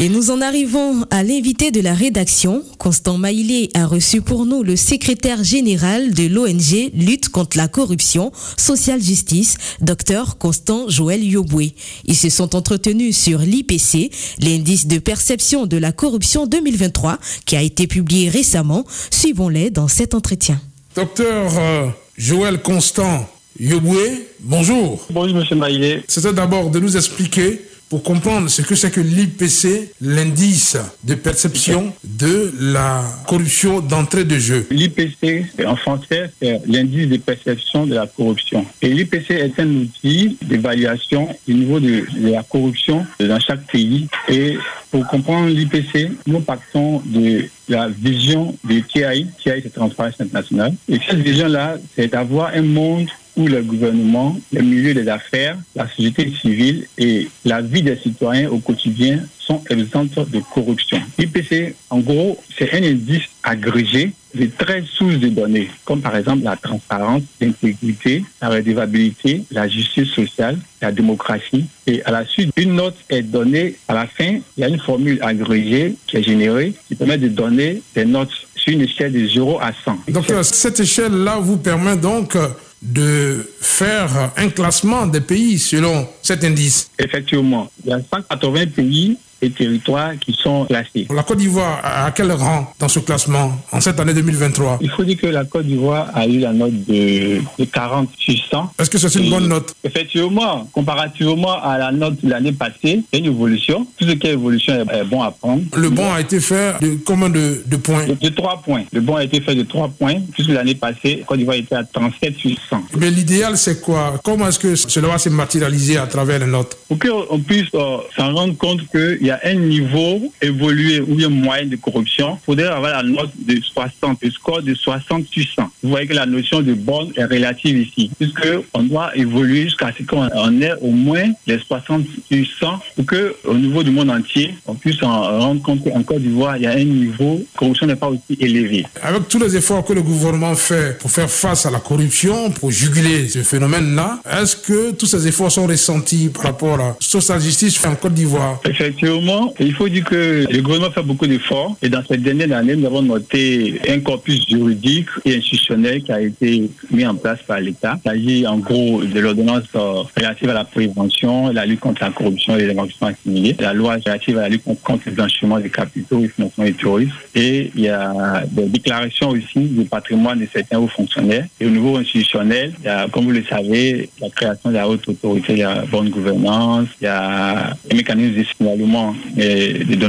Et 0.00 0.08
nous 0.08 0.30
en 0.30 0.40
arrivons 0.40 1.04
à 1.10 1.24
l'invité 1.24 1.72
de 1.72 1.80
la 1.80 1.92
rédaction. 1.92 2.62
Constant 2.78 3.18
Maïlé 3.18 3.68
a 3.74 3.84
reçu 3.84 4.20
pour 4.20 4.46
nous 4.46 4.62
le 4.62 4.76
secrétaire 4.76 5.42
général 5.42 6.14
de 6.14 6.28
l'ONG 6.28 6.92
Lutte 6.94 7.30
contre 7.30 7.56
la 7.56 7.66
corruption, 7.66 8.30
Social 8.56 9.02
Justice, 9.02 9.56
Dr 9.80 10.38
Constant 10.38 10.88
Joël 10.88 11.24
Yoboué. 11.24 11.74
Ils 12.04 12.14
se 12.14 12.30
sont 12.30 12.54
entretenus 12.54 13.16
sur 13.16 13.40
l'IPC, 13.40 14.12
l'indice 14.38 14.86
de 14.86 15.00
perception 15.00 15.66
de 15.66 15.76
la 15.76 15.90
corruption 15.90 16.46
2023, 16.46 17.18
qui 17.44 17.56
a 17.56 17.62
été 17.62 17.88
publié 17.88 18.28
récemment. 18.28 18.84
Suivons-les 19.10 19.70
dans 19.70 19.88
cet 19.88 20.14
entretien. 20.14 20.60
Docteur 20.94 21.58
euh, 21.58 21.88
Joël 22.16 22.62
Constant 22.62 23.28
Yoboué, 23.58 24.28
bonjour. 24.38 25.04
Bonjour, 25.10 25.34
monsieur 25.34 25.56
Maïlé. 25.56 26.04
C'était 26.06 26.32
d'abord 26.32 26.70
de 26.70 26.78
nous 26.78 26.96
expliquer 26.96 27.60
pour 27.88 28.02
comprendre 28.02 28.48
ce 28.48 28.62
que 28.62 28.74
c'est 28.74 28.90
que 28.90 29.00
l'IPC, 29.00 29.92
l'indice 30.00 30.76
de 31.04 31.14
perception 31.14 31.92
de 32.04 32.52
la 32.60 33.04
corruption 33.26 33.80
d'entrée 33.80 34.24
de 34.24 34.38
jeu. 34.38 34.66
L'IPC, 34.70 35.46
en 35.66 35.76
français, 35.76 36.30
c'est 36.40 36.60
l'indice 36.66 37.08
de 37.08 37.16
perception 37.16 37.86
de 37.86 37.94
la 37.94 38.06
corruption. 38.06 38.66
Et 38.82 38.88
l'IPC 38.88 39.30
est 39.30 39.58
un 39.58 39.68
outil 39.68 40.36
d'évaluation 40.42 41.28
du 41.46 41.54
niveau 41.54 41.80
de, 41.80 42.04
la 42.20 42.42
corruption 42.42 43.06
dans 43.20 43.40
chaque 43.40 43.66
pays. 43.70 44.08
Et 44.28 44.58
pour 44.90 45.06
comprendre 45.06 45.48
l'IPC, 45.48 46.10
nous 46.26 46.40
partons 46.40 47.02
de 47.06 47.48
la 47.68 47.88
vision 47.88 48.54
de 48.64 48.80
TI, 48.80 49.26
TI 49.38 49.60
c'est 49.62 49.72
Transparence 49.72 50.20
Internationale. 50.20 50.74
Et 50.88 50.98
cette 51.06 51.18
vision-là, 51.20 51.76
c'est 51.94 52.08
d'avoir 52.08 52.52
un 52.54 52.62
monde 52.62 53.08
où 53.36 53.46
le 53.46 53.62
gouvernement, 53.62 54.36
le 54.52 54.62
milieu 54.62 54.94
des 54.94 55.08
affaires, 55.08 55.56
la 55.76 55.88
société 55.88 56.32
civile 56.40 56.86
et 56.98 57.28
la 57.44 57.60
vie 57.60 57.82
des 57.82 57.96
citoyens 57.96 58.50
au 58.50 58.58
quotidien 58.58 59.20
sont 59.48 59.62
exemptes 59.70 60.30
de 60.30 60.40
corruption. 60.52 61.00
L'IPC, 61.18 61.74
en 61.88 62.00
gros, 62.00 62.38
c'est 62.56 62.72
un 62.74 62.82
indice 62.82 63.22
agrégé 63.42 64.12
de 64.34 64.46
13 64.46 64.84
sources 64.84 65.16
de 65.16 65.28
données, 65.28 65.70
comme 65.86 66.02
par 66.02 66.14
exemple 66.14 66.44
la 66.44 66.56
transparence, 66.56 67.22
l'intégrité, 67.40 68.24
la 68.42 68.50
redevabilité, 68.50 69.44
la 69.50 69.66
justice 69.66 70.08
sociale, 70.08 70.58
la 70.82 70.92
démocratie. 70.92 71.64
Et 71.86 72.04
à 72.04 72.10
la 72.10 72.26
suite, 72.26 72.52
une 72.56 72.74
note 72.74 72.96
est 73.08 73.22
donnée 73.22 73.76
à 73.88 73.94
la 73.94 74.06
fin. 74.06 74.38
Il 74.56 74.60
y 74.60 74.64
a 74.64 74.68
une 74.68 74.78
formule 74.78 75.18
agrégée 75.22 75.94
qui 76.06 76.18
est 76.18 76.22
générée 76.22 76.74
qui 76.86 76.94
permet 76.94 77.16
de 77.16 77.28
donner 77.28 77.82
des 77.94 78.04
notes 78.04 78.30
sur 78.54 78.74
une 78.74 78.82
échelle 78.82 79.12
de 79.12 79.26
0 79.26 79.58
à 79.60 79.72
100. 79.72 79.98
Donc, 80.08 80.26
cette 80.42 80.78
échelle-là 80.80 81.38
vous 81.40 81.56
permet 81.56 81.96
donc 81.96 82.36
de 82.82 83.50
faire 83.60 84.30
un 84.36 84.50
classement 84.50 85.06
des 85.06 85.20
pays 85.20 85.58
selon 85.58 86.06
cet 86.22 86.44
indice. 86.44 86.90
Effectivement, 86.98 87.70
il 87.84 87.90
y 87.90 87.92
a 87.92 87.98
180 87.98 88.66
pays 88.66 89.16
et 89.40 89.50
territoires 89.50 90.12
qui 90.18 90.32
sont 90.32 90.64
classés. 90.66 91.06
La 91.14 91.22
Côte 91.22 91.38
d'Ivoire, 91.38 91.80
à 91.82 92.10
quel 92.10 92.32
rang 92.32 92.72
dans 92.78 92.88
ce 92.88 92.98
classement 93.00 93.52
en 93.72 93.80
cette 93.80 93.98
année 94.00 94.14
2023 94.14 94.78
Il 94.80 94.90
faut 94.90 95.04
dire 95.04 95.16
que 95.16 95.26
la 95.26 95.44
Côte 95.44 95.66
d'Ivoire 95.66 96.08
a 96.14 96.26
eu 96.26 96.38
la 96.38 96.52
note 96.52 96.72
de, 96.86 97.40
de 97.58 97.64
40 97.64 98.08
sur 98.18 98.34
100. 98.50 98.72
Est-ce 98.78 98.90
que 98.90 98.98
c'est 98.98 99.14
une 99.18 99.30
bonne 99.30 99.48
note? 99.48 99.74
Effectivement, 99.84 100.68
comparativement 100.72 101.62
à 101.62 101.78
la 101.78 101.92
note 101.92 102.24
de 102.24 102.30
l'année 102.30 102.52
passée, 102.52 102.74
il 102.84 103.04
y 103.12 103.16
a 103.16 103.18
une 103.18 103.26
évolution. 103.26 103.86
Tout 103.96 104.06
ce 104.06 104.12
qui 104.12 104.26
est 104.26 104.32
évolution 104.32 104.74
est 104.74 105.04
bon 105.04 105.22
à 105.22 105.30
prendre. 105.30 105.62
Le 105.76 105.90
bon 105.90 106.12
a 106.12 106.20
été 106.20 106.40
fait 106.40 106.80
de 106.80 106.98
combien 107.04 107.28
de, 107.30 107.62
de 107.66 107.76
points? 107.76 108.06
De, 108.20 108.28
3 108.28 108.62
points. 108.62 108.84
Le 108.92 109.00
bon 109.00 109.16
a 109.16 109.24
été 109.24 109.40
fait 109.40 109.54
de 109.54 109.62
3 109.62 109.88
points, 109.88 110.16
puisque 110.32 110.50
l'année 110.50 110.74
passée, 110.74 111.16
la 111.20 111.24
Côte 111.24 111.38
d'Ivoire 111.38 111.56
était 111.56 111.74
à 111.74 111.84
37 111.84 112.36
sur 112.36 112.50
100. 112.70 112.82
Mais 112.98 113.10
l'idéal, 113.10 113.56
c'est 113.56 113.80
quoi? 113.80 114.14
Comment 114.22 114.48
est-ce 114.48 114.58
que 114.58 114.74
cela 114.74 115.08
va 115.08 115.18
se 115.18 115.28
matérialiser 115.28 115.98
à 115.98 116.06
travers 116.06 116.38
les 116.38 116.46
notes? 116.46 116.76
Pour 116.88 116.98
qu'on 116.98 117.38
puisse 117.40 117.68
euh, 117.74 117.98
s'en 118.16 118.32
rendre 118.34 118.56
compte 118.56 118.80
qu'il 118.90 119.27
y 119.28 119.30
a 119.30 119.40
un 119.44 119.54
niveau 119.54 120.32
évolué 120.40 121.00
ou 121.00 121.14
bien 121.14 121.28
moyen 121.28 121.66
de 121.66 121.76
corruption, 121.76 122.38
il 122.42 122.44
faudrait 122.44 122.66
avoir 122.66 123.02
la 123.02 123.02
note 123.02 123.30
de 123.38 123.60
60, 123.60 124.18
le 124.22 124.30
score 124.30 124.62
de 124.62 124.74
60 124.74 125.26
sur 125.28 125.44
100. 125.54 125.62
Vous 125.82 125.90
voyez 125.90 126.06
que 126.06 126.14
la 126.14 126.26
notion 126.26 126.60
de 126.62 126.74
bonne 126.74 127.12
est 127.16 127.24
relative 127.24 127.78
ici, 127.78 128.10
puisqu'on 128.18 128.82
doit 128.82 129.16
évoluer 129.16 129.64
jusqu'à 129.64 129.92
ce 129.96 130.02
qu'on 130.04 130.60
ait 130.60 130.72
au 130.80 130.90
moins 130.90 131.30
les 131.46 131.58
60 131.58 132.04
sur 132.30 132.46
100 132.60 132.78
pour 132.96 133.06
qu'au 133.06 133.54
niveau 133.54 133.82
du 133.82 133.90
monde 133.90 134.10
entier, 134.10 134.54
on 134.66 134.74
puisse 134.74 135.02
en 135.02 135.22
rendre 135.40 135.62
compte 135.62 135.84
qu'en 135.84 136.02
Côte 136.02 136.22
d'Ivoire, 136.22 136.56
il 136.56 136.62
y 136.62 136.66
a 136.66 136.72
un 136.72 136.84
niveau 136.84 137.36
de 137.36 137.46
corruption 137.56 137.86
n'est 137.86 137.96
pas 137.96 138.08
aussi 138.08 138.38
élevé. 138.40 138.86
Avec 139.02 139.28
tous 139.28 139.38
les 139.38 139.56
efforts 139.56 139.84
que 139.84 139.92
le 139.92 140.02
gouvernement 140.02 140.54
fait 140.54 140.98
pour 140.98 141.10
faire 141.10 141.30
face 141.30 141.66
à 141.66 141.70
la 141.70 141.80
corruption, 141.80 142.50
pour 142.50 142.70
juguler 142.70 143.28
ce 143.28 143.40
phénomène-là, 143.40 144.20
est-ce 144.40 144.56
que 144.56 144.92
tous 144.92 145.06
ces 145.06 145.26
efforts 145.26 145.52
sont 145.52 145.66
ressentis 145.66 146.30
par 146.32 146.44
rapport 146.44 146.80
à 146.80 146.96
la 147.28 147.38
justice 147.38 147.84
en 147.84 147.94
Côte 147.94 148.14
d'Ivoire? 148.14 148.60
Effectivement, 148.64 149.17
il 149.60 149.74
faut 149.74 149.88
dire 149.88 150.04
que 150.04 150.46
le 150.50 150.62
gouvernement 150.62 150.90
fait 150.90 151.02
beaucoup 151.02 151.26
d'efforts 151.26 151.76
et 151.82 151.88
dans 151.88 152.02
cette 152.04 152.22
dernière 152.22 152.56
année, 152.56 152.76
nous 152.76 152.86
avons 152.86 153.02
noté 153.02 153.80
un 153.88 154.00
corpus 154.00 154.46
juridique 154.48 155.08
et 155.24 155.36
institutionnel 155.36 156.02
qui 156.02 156.12
a 156.12 156.20
été 156.20 156.70
mis 156.90 157.06
en 157.06 157.14
place 157.14 157.40
par 157.46 157.60
l'État. 157.60 157.98
Il 158.04 158.10
s'agit 158.10 158.46
en 158.46 158.58
gros 158.58 159.02
de 159.02 159.20
l'ordonnance 159.20 159.64
euh, 159.74 160.02
relative 160.16 160.50
à 160.50 160.54
la 160.54 160.64
prévention, 160.64 161.50
la 161.52 161.66
lutte 161.66 161.80
contre 161.80 162.02
la 162.02 162.10
corruption 162.10 162.56
et 162.56 162.66
les 162.66 162.70
investissements 162.70 163.08
assimilés, 163.08 163.56
la 163.58 163.72
loi 163.72 163.96
relative 164.04 164.38
à 164.38 164.42
la 164.42 164.48
lutte 164.48 164.64
contre 164.82 165.02
le 165.06 165.12
blanchiment 165.12 165.58
des 165.58 165.70
capitaux 165.70 166.20
et 166.20 166.22
le 166.22 166.28
financement 166.28 166.64
du 166.64 166.74
tourisme 166.74 167.12
et 167.34 167.70
il 167.74 167.82
y 167.82 167.88
a 167.88 168.44
des 168.50 168.66
déclarations 168.66 169.30
aussi 169.30 169.60
du 169.60 169.84
patrimoine 169.84 170.38
de 170.40 170.48
certains 170.52 170.78
hauts 170.78 170.88
fonctionnaires. 170.88 171.46
Et 171.60 171.66
au 171.66 171.70
niveau 171.70 171.96
institutionnel, 171.96 172.72
comme 173.12 173.24
vous 173.24 173.30
le 173.30 173.44
savez, 173.44 174.08
la 174.20 174.30
création 174.30 174.70
de 174.70 174.74
la 174.74 174.88
haute 174.88 175.08
autorité 175.08 175.56
la 175.56 175.82
bonne 175.82 176.10
gouvernance, 176.10 176.88
il 177.00 177.04
y 177.04 177.06
a 177.08 177.74
les 177.90 177.96
mécanismes 177.96 178.38
de 178.38 178.44
signalement 178.44 179.07
et 179.36 179.84
de 179.84 180.08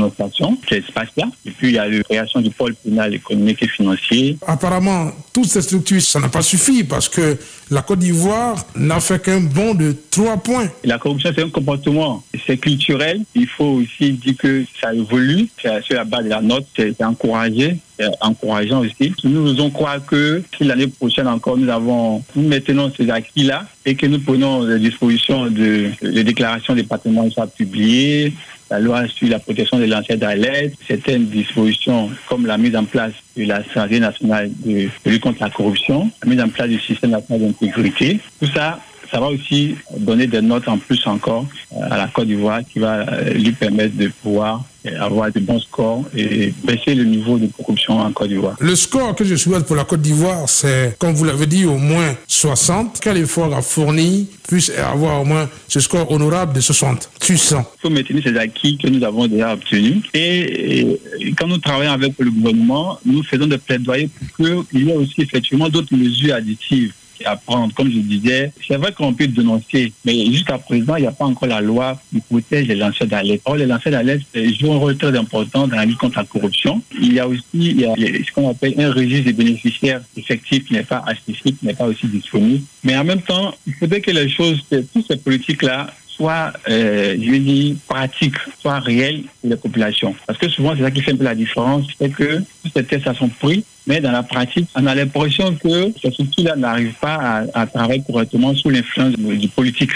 qui 0.68 0.76
se 0.76 0.92
passe 0.92 1.10
là. 1.18 1.26
Et 1.46 1.52
puis 1.52 1.70
il 1.70 1.74
y 1.76 1.80
a 1.80 1.88
la 1.88 2.04
création 2.04 2.42
du 2.42 2.50
pôle 2.50 2.76
pénal 2.76 3.14
économique 3.14 3.62
et 3.62 3.68
financier. 3.68 4.38
Apparemment, 4.46 5.12
toutes 5.34 5.46
ces 5.46 5.62
structures, 5.62 6.02
ça 6.02 6.20
n'a 6.20 6.30
pas 6.30 6.42
suffi 6.42 6.84
parce 6.84 7.10
que 7.10 7.38
la 7.72 7.82
Côte 7.82 8.00
d'Ivoire 8.00 8.66
n'a 8.76 9.00
fait 9.00 9.22
qu'un 9.22 9.42
bond 9.42 9.74
de 9.74 9.96
trois 10.10 10.38
points. 10.38 10.70
La 10.84 10.98
corruption, 10.98 11.32
c'est 11.36 11.44
un 11.44 11.50
comportement, 11.50 12.24
c'est 12.46 12.58
culturel. 12.58 13.22
Il 13.36 13.48
faut 13.48 13.82
aussi 13.82 14.14
dire 14.14 14.36
que 14.38 14.64
ça 14.82 14.94
évolue. 14.94 15.48
C'est 15.62 15.84
sur 15.84 15.96
la 15.96 16.04
base 16.04 16.26
de 16.26 16.30
la 16.30 16.42
note, 16.42 16.66
c'est 16.76 17.04
encouragé 17.04 17.78
encourageant 18.22 18.82
aussi. 18.82 19.14
Nous 19.24 19.54
nous 19.54 19.70
croire 19.70 20.04
que 20.06 20.42
si 20.58 20.64
l'année 20.64 20.88
prochaine 20.88 21.28
encore 21.28 21.58
nous 21.58 21.70
avons, 21.70 22.24
nous 22.36 22.48
maintenons 22.48 22.92
ces 22.96 23.10
acquis-là 23.10 23.66
et 23.86 23.96
que 23.96 24.06
nous 24.06 24.20
prenons 24.20 24.64
les 24.64 24.80
dispositions 24.80 25.48
de, 25.48 25.90
les 26.02 26.24
déclarations 26.24 26.76
des 26.76 26.84
patrimoines 26.84 27.32
soient 27.32 27.48
publiées, 27.48 28.34
la 28.70 28.80
loi 28.80 29.08
sur 29.08 29.28
la 29.28 29.40
protection 29.40 29.80
des 29.80 29.88
lanceurs 29.88 30.18
d'alerte, 30.18 30.74
certaines 30.88 31.26
dispositions 31.26 32.10
comme 32.28 32.46
la 32.46 32.58
mise 32.58 32.76
en 32.76 32.86
place 32.86 33.14
de 33.36 33.46
la 33.46 33.64
stratégie 33.64 34.02
nationale 34.02 34.52
de, 34.66 34.90
de 35.06 35.10
lutte 35.10 35.22
contre 35.22 35.42
la 35.44 35.50
corruption, 35.50 36.10
la 36.24 36.30
mise 36.30 36.42
en 36.42 36.50
place 36.50 36.70
du 36.70 36.80
système 36.80 37.12
national 37.12 37.42
d'intégrité. 37.42 38.20
Tout 38.40 38.48
ça, 38.54 38.80
ça 39.12 39.20
va 39.20 39.28
aussi 39.28 39.76
donner 39.98 40.28
des 40.28 40.42
notes 40.42 40.68
en 40.68 40.78
plus 40.78 41.06
encore 41.08 41.46
à 41.90 41.98
la 41.98 42.08
Côte 42.08 42.28
d'Ivoire 42.28 42.62
qui 42.72 42.80
va 42.80 43.06
lui 43.34 43.52
permettre 43.52 43.96
de 43.96 44.08
pouvoir 44.22 44.64
avoir 45.00 45.32
de 45.32 45.40
bons 45.40 45.60
scores 45.60 46.06
et 46.16 46.54
baisser 46.64 46.96
le 46.96 47.04
niveau 47.04 47.38
de 47.38 47.48
corruption 47.48 48.00
en 48.00 48.12
Côte 48.12 48.30
d'Ivoire. 48.30 48.56
Le 48.60 48.76
score 48.76 49.16
que 49.16 49.26
je 49.26 49.36
souhaite 49.36 49.66
pour 49.66 49.76
la 49.76 49.84
Côte 49.84 50.02
d'Ivoire, 50.02 50.48
c'est, 50.48 50.96
comme 50.98 51.14
vous 51.14 51.26
l'avez 51.26 51.48
dit, 51.48 51.66
au 51.66 51.78
moins 51.78 52.16
60. 52.28 53.00
Quel 53.02 53.18
effort 53.18 53.54
a 53.56 53.62
fourni 53.62 54.28
puisse 54.48 54.72
avoir 54.72 55.22
au 55.22 55.26
moins 55.26 55.50
ce 55.68 55.80
score 55.80 56.10
honorable 56.12 56.54
de 56.54 56.62
60 56.62 57.10
Tu 57.20 57.38
sens. 57.38 57.66
Il 57.78 57.82
faut 57.82 57.90
maintenir 57.90 58.24
ces 58.24 58.38
acquis 58.38 58.78
que 58.78 58.88
nous 58.88 59.04
avons 59.04 59.28
déjà 59.28 59.54
obtenus. 59.54 60.04
Et, 60.14 60.82
et 61.20 61.32
quand 61.38 61.48
nous 61.48 61.58
travaillons 61.58 61.92
avec 61.92 62.14
le 62.18 62.32
gouvernement, 62.32 63.00
nous 63.06 63.22
faisons 63.24 63.48
des 63.48 63.58
plaidoyers 63.58 64.10
pour 64.38 64.68
qu'il 64.68 64.88
y 64.88 64.90
ait 64.90 64.96
aussi 64.96 65.22
effectivement 65.22 65.70
d'autres 65.70 65.96
mesures 65.96 66.36
additives 66.36 66.94
à 67.26 67.36
prendre. 67.36 67.74
Comme 67.74 67.92
je 67.92 68.00
disais, 68.00 68.52
c'est 68.68 68.78
vrai 68.78 68.92
qu'on 68.92 69.14
peut 69.14 69.28
dénoncer, 69.28 69.92
mais 70.06 70.26
jusqu'à 70.28 70.58
présent, 70.58 70.96
il 70.96 71.02
n'y 71.02 71.08
a 71.08 71.12
pas 71.12 71.26
encore 71.26 71.48
la 71.48 71.62
loi 71.62 72.00
qui 72.12 72.22
protège 72.22 72.68
les 72.68 72.76
lanceurs 72.76 73.08
d'alerte. 73.08 73.42
Or, 73.46 73.56
les 73.56 73.66
lanceurs 73.66 73.92
d'alerte 73.92 74.24
jouent 74.60 74.74
un 74.74 74.78
rôle 74.78 74.98
très 74.98 75.18
important 75.18 75.68
dans 75.68 75.76
la 75.76 75.86
lutte 75.86 75.98
contre 75.98 76.20
la 76.20 76.26
corruption. 76.26 76.82
Il 77.00 77.14
y 77.14 77.20
a 77.20 77.28
aussi 77.28 77.44
il 77.54 77.82
y 77.82 77.86
a 77.86 77.94
ce 77.96 78.32
qu'on 78.32 78.50
appelle 78.50 78.74
un 78.78 78.92
registre 78.92 79.26
des 79.26 79.34
bénéficiaires 79.34 80.02
effectifs 80.18 80.66
qui 80.66 80.74
n'est 80.74 80.84
pas 80.84 81.04
accessible, 81.06 81.58
qui 81.58 81.66
n'est 81.66 81.74
pas 81.74 81.86
aussi 81.86 82.08
disponible. 82.08 82.64
Mais 82.84 82.96
en 82.98 83.04
même 83.04 83.22
temps, 83.22 83.54
il 83.68 83.74
faudrait 83.74 84.02
que 84.02 84.12
les 84.12 84.30
choses, 84.30 84.64
toutes 84.70 85.08
ces 85.08 85.18
politiques-là 85.18 85.88
soit, 86.20 86.52
euh, 86.70 87.16
je 87.18 87.36
dire, 87.36 87.76
pratique, 87.88 88.36
soit 88.62 88.80
réelle 88.80 89.24
pour 89.40 89.50
les 89.50 89.56
populations. 89.56 90.14
Parce 90.28 90.38
que 90.38 90.50
souvent, 90.50 90.76
c'est 90.76 90.84
ça 90.84 90.92
qui 90.92 91.02
fait 91.02 91.14
un 91.14 91.16
peu 91.16 91.24
la 91.24 91.36
différence, 91.36 91.86
c'est 91.98 92.10
que 92.10 92.40
tous 92.40 92.72
ces 92.76 92.84
tests 92.84 93.14
sont 93.14 93.30
pris, 93.30 93.64
mais 93.88 94.02
dans 94.02 94.12
la 94.12 94.24
pratique, 94.24 94.68
on 94.76 94.86
a 94.86 94.94
l'impression 94.94 95.56
que 95.56 95.94
ces 96.02 96.12
structures-là 96.12 96.58
n'arrivent 96.58 97.00
pas 97.00 97.46
à, 97.54 97.62
à, 97.62 97.68
travailler 97.68 98.04
correctement 98.06 98.54
sous 98.54 98.70
l'influence 98.70 99.14
du 99.14 99.48
politique. 99.48 99.92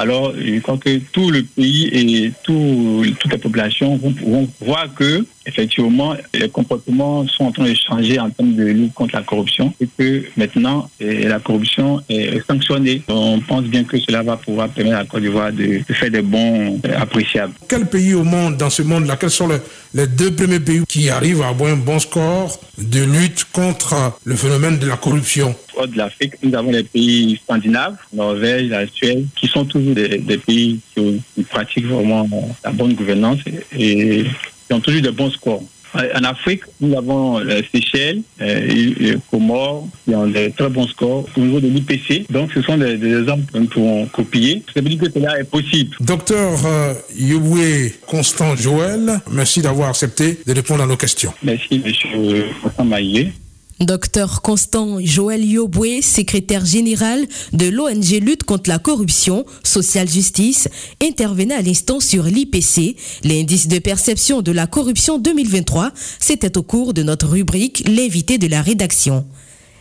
Alors, 0.00 0.32
je 0.36 0.58
crois 0.60 0.78
que 0.78 0.98
tout 1.12 1.30
le 1.30 1.42
pays 1.42 1.88
et 1.92 2.32
tout, 2.42 3.04
toute 3.18 3.32
la 3.32 3.38
population 3.38 3.96
vont, 3.96 4.14
vont 4.24 4.48
voir 4.60 4.92
que 4.94 5.24
effectivement, 5.48 6.14
les 6.34 6.48
comportements 6.48 7.26
sont 7.26 7.44
en 7.46 7.52
train 7.52 7.64
de 7.64 7.74
changer 7.74 8.20
en 8.20 8.30
termes 8.30 8.54
de 8.54 8.64
lutte 8.64 8.94
contre 8.94 9.16
la 9.16 9.22
corruption 9.22 9.72
et 9.80 9.88
que 9.98 10.24
maintenant, 10.36 10.88
la 11.00 11.40
corruption 11.40 12.02
est 12.08 12.46
sanctionnée. 12.46 13.02
On 13.08 13.40
pense 13.40 13.64
bien 13.64 13.84
que 13.84 13.98
cela 13.98 14.22
va 14.22 14.36
pouvoir 14.36 14.68
permettre 14.68 14.96
à 14.96 15.00
la 15.00 15.06
Côte 15.06 15.22
d'Ivoire 15.22 15.52
de, 15.52 15.80
faire 15.90 16.10
des 16.10 16.22
bons 16.22 16.80
appréciables. 16.96 17.54
Quel 17.68 17.86
pays 17.86 18.14
au 18.14 18.24
monde, 18.24 18.56
dans 18.56 18.70
ce 18.70 18.82
monde-là, 18.82 19.16
quels 19.16 19.30
sont 19.30 19.48
les, 19.48 19.58
les, 19.94 20.06
deux 20.06 20.34
premiers 20.34 20.60
pays 20.60 20.82
qui 20.86 21.08
arrivent 21.08 21.42
à 21.42 21.48
avoir 21.48 21.72
un 21.72 21.76
bon 21.76 21.98
score 21.98 22.60
de 22.76 23.00
lutte 23.00 23.46
contre 23.52 24.18
le 24.24 24.36
phénomène 24.36 24.78
de 24.78 24.86
la 24.86 24.96
corruption? 24.96 25.54
De 25.78 25.96
l'Afrique, 25.96 26.34
nous 26.42 26.54
avons 26.56 26.72
les 26.72 26.82
pays 26.82 27.38
scandinaves, 27.44 27.96
Norvège, 28.12 28.68
la 28.68 28.86
Suède, 28.88 29.24
qui 29.36 29.46
sont 29.46 29.64
toujours 29.64 29.94
des, 29.94 30.18
des 30.18 30.38
pays 30.38 30.80
qui, 30.94 31.22
qui, 31.34 31.42
pratiquent 31.44 31.86
vraiment 31.86 32.28
la 32.64 32.72
bonne 32.72 32.94
gouvernance 32.94 33.38
et 33.78 34.24
qui 34.68 34.74
ont 34.74 34.80
toujours 34.80 35.02
de 35.02 35.10
bons 35.10 35.30
scores. 35.30 35.62
En 35.94 36.24
Afrique, 36.24 36.64
nous 36.80 36.96
avons 36.96 37.38
les 37.38 37.64
Seychelles, 37.72 38.20
les 38.38 39.16
Comores, 39.30 39.88
qui 40.04 40.14
ont 40.14 40.26
des 40.26 40.50
très 40.52 40.68
bons 40.68 40.86
scores 40.86 41.26
au 41.34 41.40
niveau 41.40 41.60
de 41.60 41.68
l'IPC. 41.68 42.30
Donc, 42.30 42.50
ce 42.52 42.60
sont 42.60 42.76
des, 42.76 42.98
des, 42.98 43.20
exemples 43.20 43.50
que 43.50 43.58
nous 43.58 43.66
pouvons 43.66 44.06
copier. 44.06 44.62
Ça 44.74 44.82
veut 44.82 44.88
dire 44.90 45.00
que 45.00 45.10
cela 45.10 45.40
est 45.40 45.44
possible. 45.44 45.96
Docteur 46.00 46.60
euh, 46.66 47.88
Constant 48.06 48.54
Joël, 48.54 49.20
merci 49.30 49.62
d'avoir 49.62 49.88
accepté 49.88 50.38
de 50.46 50.52
répondre 50.52 50.82
à 50.82 50.86
nos 50.86 50.96
questions. 50.96 51.32
Merci, 51.42 51.80
monsieur 51.82 52.44
Constant 52.62 52.84
Maillé. 52.84 53.32
Docteur 53.80 54.42
Constant 54.42 54.98
Joël 55.00 55.44
Yoboué, 55.44 56.02
secrétaire 56.02 56.66
général 56.66 57.26
de 57.52 57.66
l'ONG 57.66 58.20
Lutte 58.20 58.42
contre 58.42 58.68
la 58.68 58.78
corruption, 58.78 59.46
sociale 59.62 60.08
justice, 60.08 60.68
intervenait 61.00 61.54
à 61.54 61.62
l'instant 61.62 62.00
sur 62.00 62.24
l'IPC, 62.24 62.96
l'indice 63.22 63.68
de 63.68 63.78
perception 63.78 64.42
de 64.42 64.50
la 64.50 64.66
corruption 64.66 65.18
2023. 65.18 65.92
C'était 66.18 66.58
au 66.58 66.62
cours 66.62 66.92
de 66.92 67.02
notre 67.02 67.28
rubrique 67.28 67.84
L'invité 67.86 68.38
de 68.38 68.48
la 68.48 68.62
rédaction. 68.62 69.24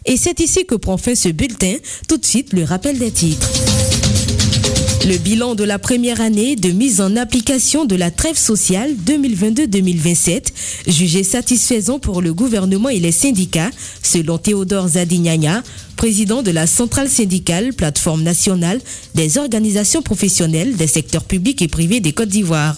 Et 0.06 0.16
c'est 0.16 0.40
ici 0.40 0.66
que 0.66 0.76
prend 0.76 0.98
fin 0.98 1.16
ce 1.16 1.30
bulletin. 1.30 1.76
Tout 2.08 2.18
de 2.18 2.26
suite, 2.26 2.54
le 2.54 2.64
rappel 2.64 3.00
des 3.00 3.12
titres. 3.12 3.50
Le 5.08 5.18
bilan 5.18 5.56
de 5.56 5.64
la 5.64 5.80
première 5.80 6.20
année 6.20 6.58
de 6.58 6.70
mise 6.70 7.00
en 7.00 7.16
application 7.16 7.86
de 7.86 7.96
la 7.96 8.12
trêve 8.12 8.36
sociale 8.36 8.92
2022-2027, 9.06 10.48
jugé 10.86 11.24
satisfaisant 11.24 11.98
pour 11.98 12.22
le 12.22 12.34
gouvernement 12.34 12.90
et 12.90 13.00
les 13.00 13.14
syndicats, 13.14 13.70
selon 14.04 14.38
Théodore 14.38 14.90
Zadignagna, 14.90 15.64
président 15.96 16.44
de 16.44 16.52
la 16.52 16.68
centrale 16.68 17.08
syndicale, 17.08 17.74
plateforme 17.74 18.22
nationale 18.22 18.82
des 19.16 19.38
organisations 19.38 20.02
professionnelles 20.02 20.76
des 20.76 20.88
secteurs 20.88 21.24
publics 21.24 21.62
et 21.62 21.70
privés 21.70 22.02
des 22.02 22.12
Côtes 22.12 22.28
d'Ivoire. 22.28 22.76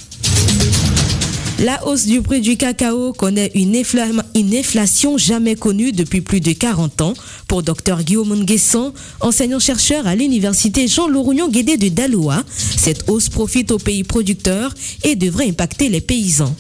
La 1.59 1.85
hausse 1.85 2.05
du 2.05 2.21
prix 2.21 2.39
du 2.39 2.55
cacao 2.55 3.11
connaît 3.11 3.51
une, 3.53 3.75
infla 3.75 4.05
une, 4.33 4.55
inflation 4.55 5.17
jamais 5.17 5.55
connue 5.55 5.91
depuis 5.91 6.21
plus 6.21 6.39
de 6.39 6.53
40 6.53 7.01
ans. 7.01 7.13
Pour 7.49 7.63
Dr 7.63 8.01
Guillaume 8.01 8.33
Nguesson, 8.33 8.93
enseignant-chercheur 9.19 10.07
à 10.07 10.15
l'université 10.15 10.87
Jean-Laurent 10.87 11.49
Guédé 11.49 11.75
de 11.75 11.89
Daloa, 11.89 12.43
cette 12.77 13.09
hausse 13.09 13.27
profite 13.27 13.71
aux 13.71 13.77
pays 13.77 14.05
producteurs 14.05 14.73
et 15.03 15.17
devrait 15.17 15.49
impacter 15.49 15.89
les 15.89 15.99
paysans. 15.99 16.55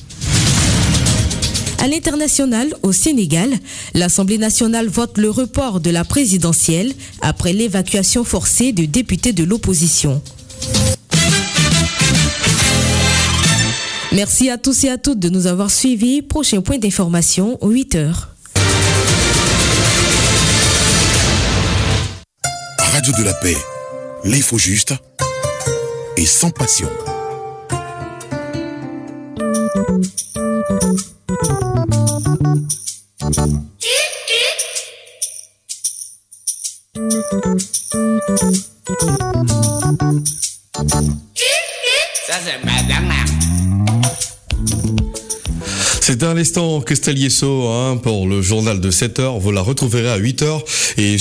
À 1.77 1.87
l'international, 1.87 2.75
au 2.83 2.91
Sénégal, 2.91 3.49
l'Assemblée 3.93 4.37
nationale 4.37 4.89
vote 4.89 5.17
le 5.17 5.29
report 5.29 5.79
de 5.79 5.91
la 5.91 6.03
présidentielle 6.03 6.91
après 7.21 7.53
l'évacuation 7.53 8.25
forcée 8.25 8.73
de 8.73 8.83
députés 8.83 9.31
de 9.31 9.45
l'opposition. 9.45 10.21
Merci 14.11 14.49
à 14.49 14.57
tous 14.57 14.83
et 14.85 14.89
à 14.89 14.97
toutes 14.97 15.19
de 15.19 15.29
nous 15.29 15.45
avoir 15.45 15.69
suivis. 15.69 16.21
Prochain 16.23 16.61
point 16.61 16.79
d'information, 16.79 17.59
8 17.61 17.95
heures. 17.95 18.29
Radio 22.77 23.13
de 23.13 23.23
la 23.23 23.33
paix, 23.35 23.55
l'info 24.25 24.57
juste 24.57 24.93
et 26.17 26.25
sans 26.25 26.49
passion. 26.49 26.89
C'est 46.11 46.23
un 46.23 46.33
l'instant 46.33 46.81
Cristel 46.81 47.19
Yesso 47.19 47.67
hein, 47.67 47.97
pour 48.01 48.27
le 48.27 48.41
journal 48.41 48.79
de 48.79 48.89
7h. 48.89 49.39
Vous 49.39 49.51
la 49.51 49.61
retrouverez 49.61 50.09
à 50.09 50.17
8h 50.17 50.63
et 50.97 51.17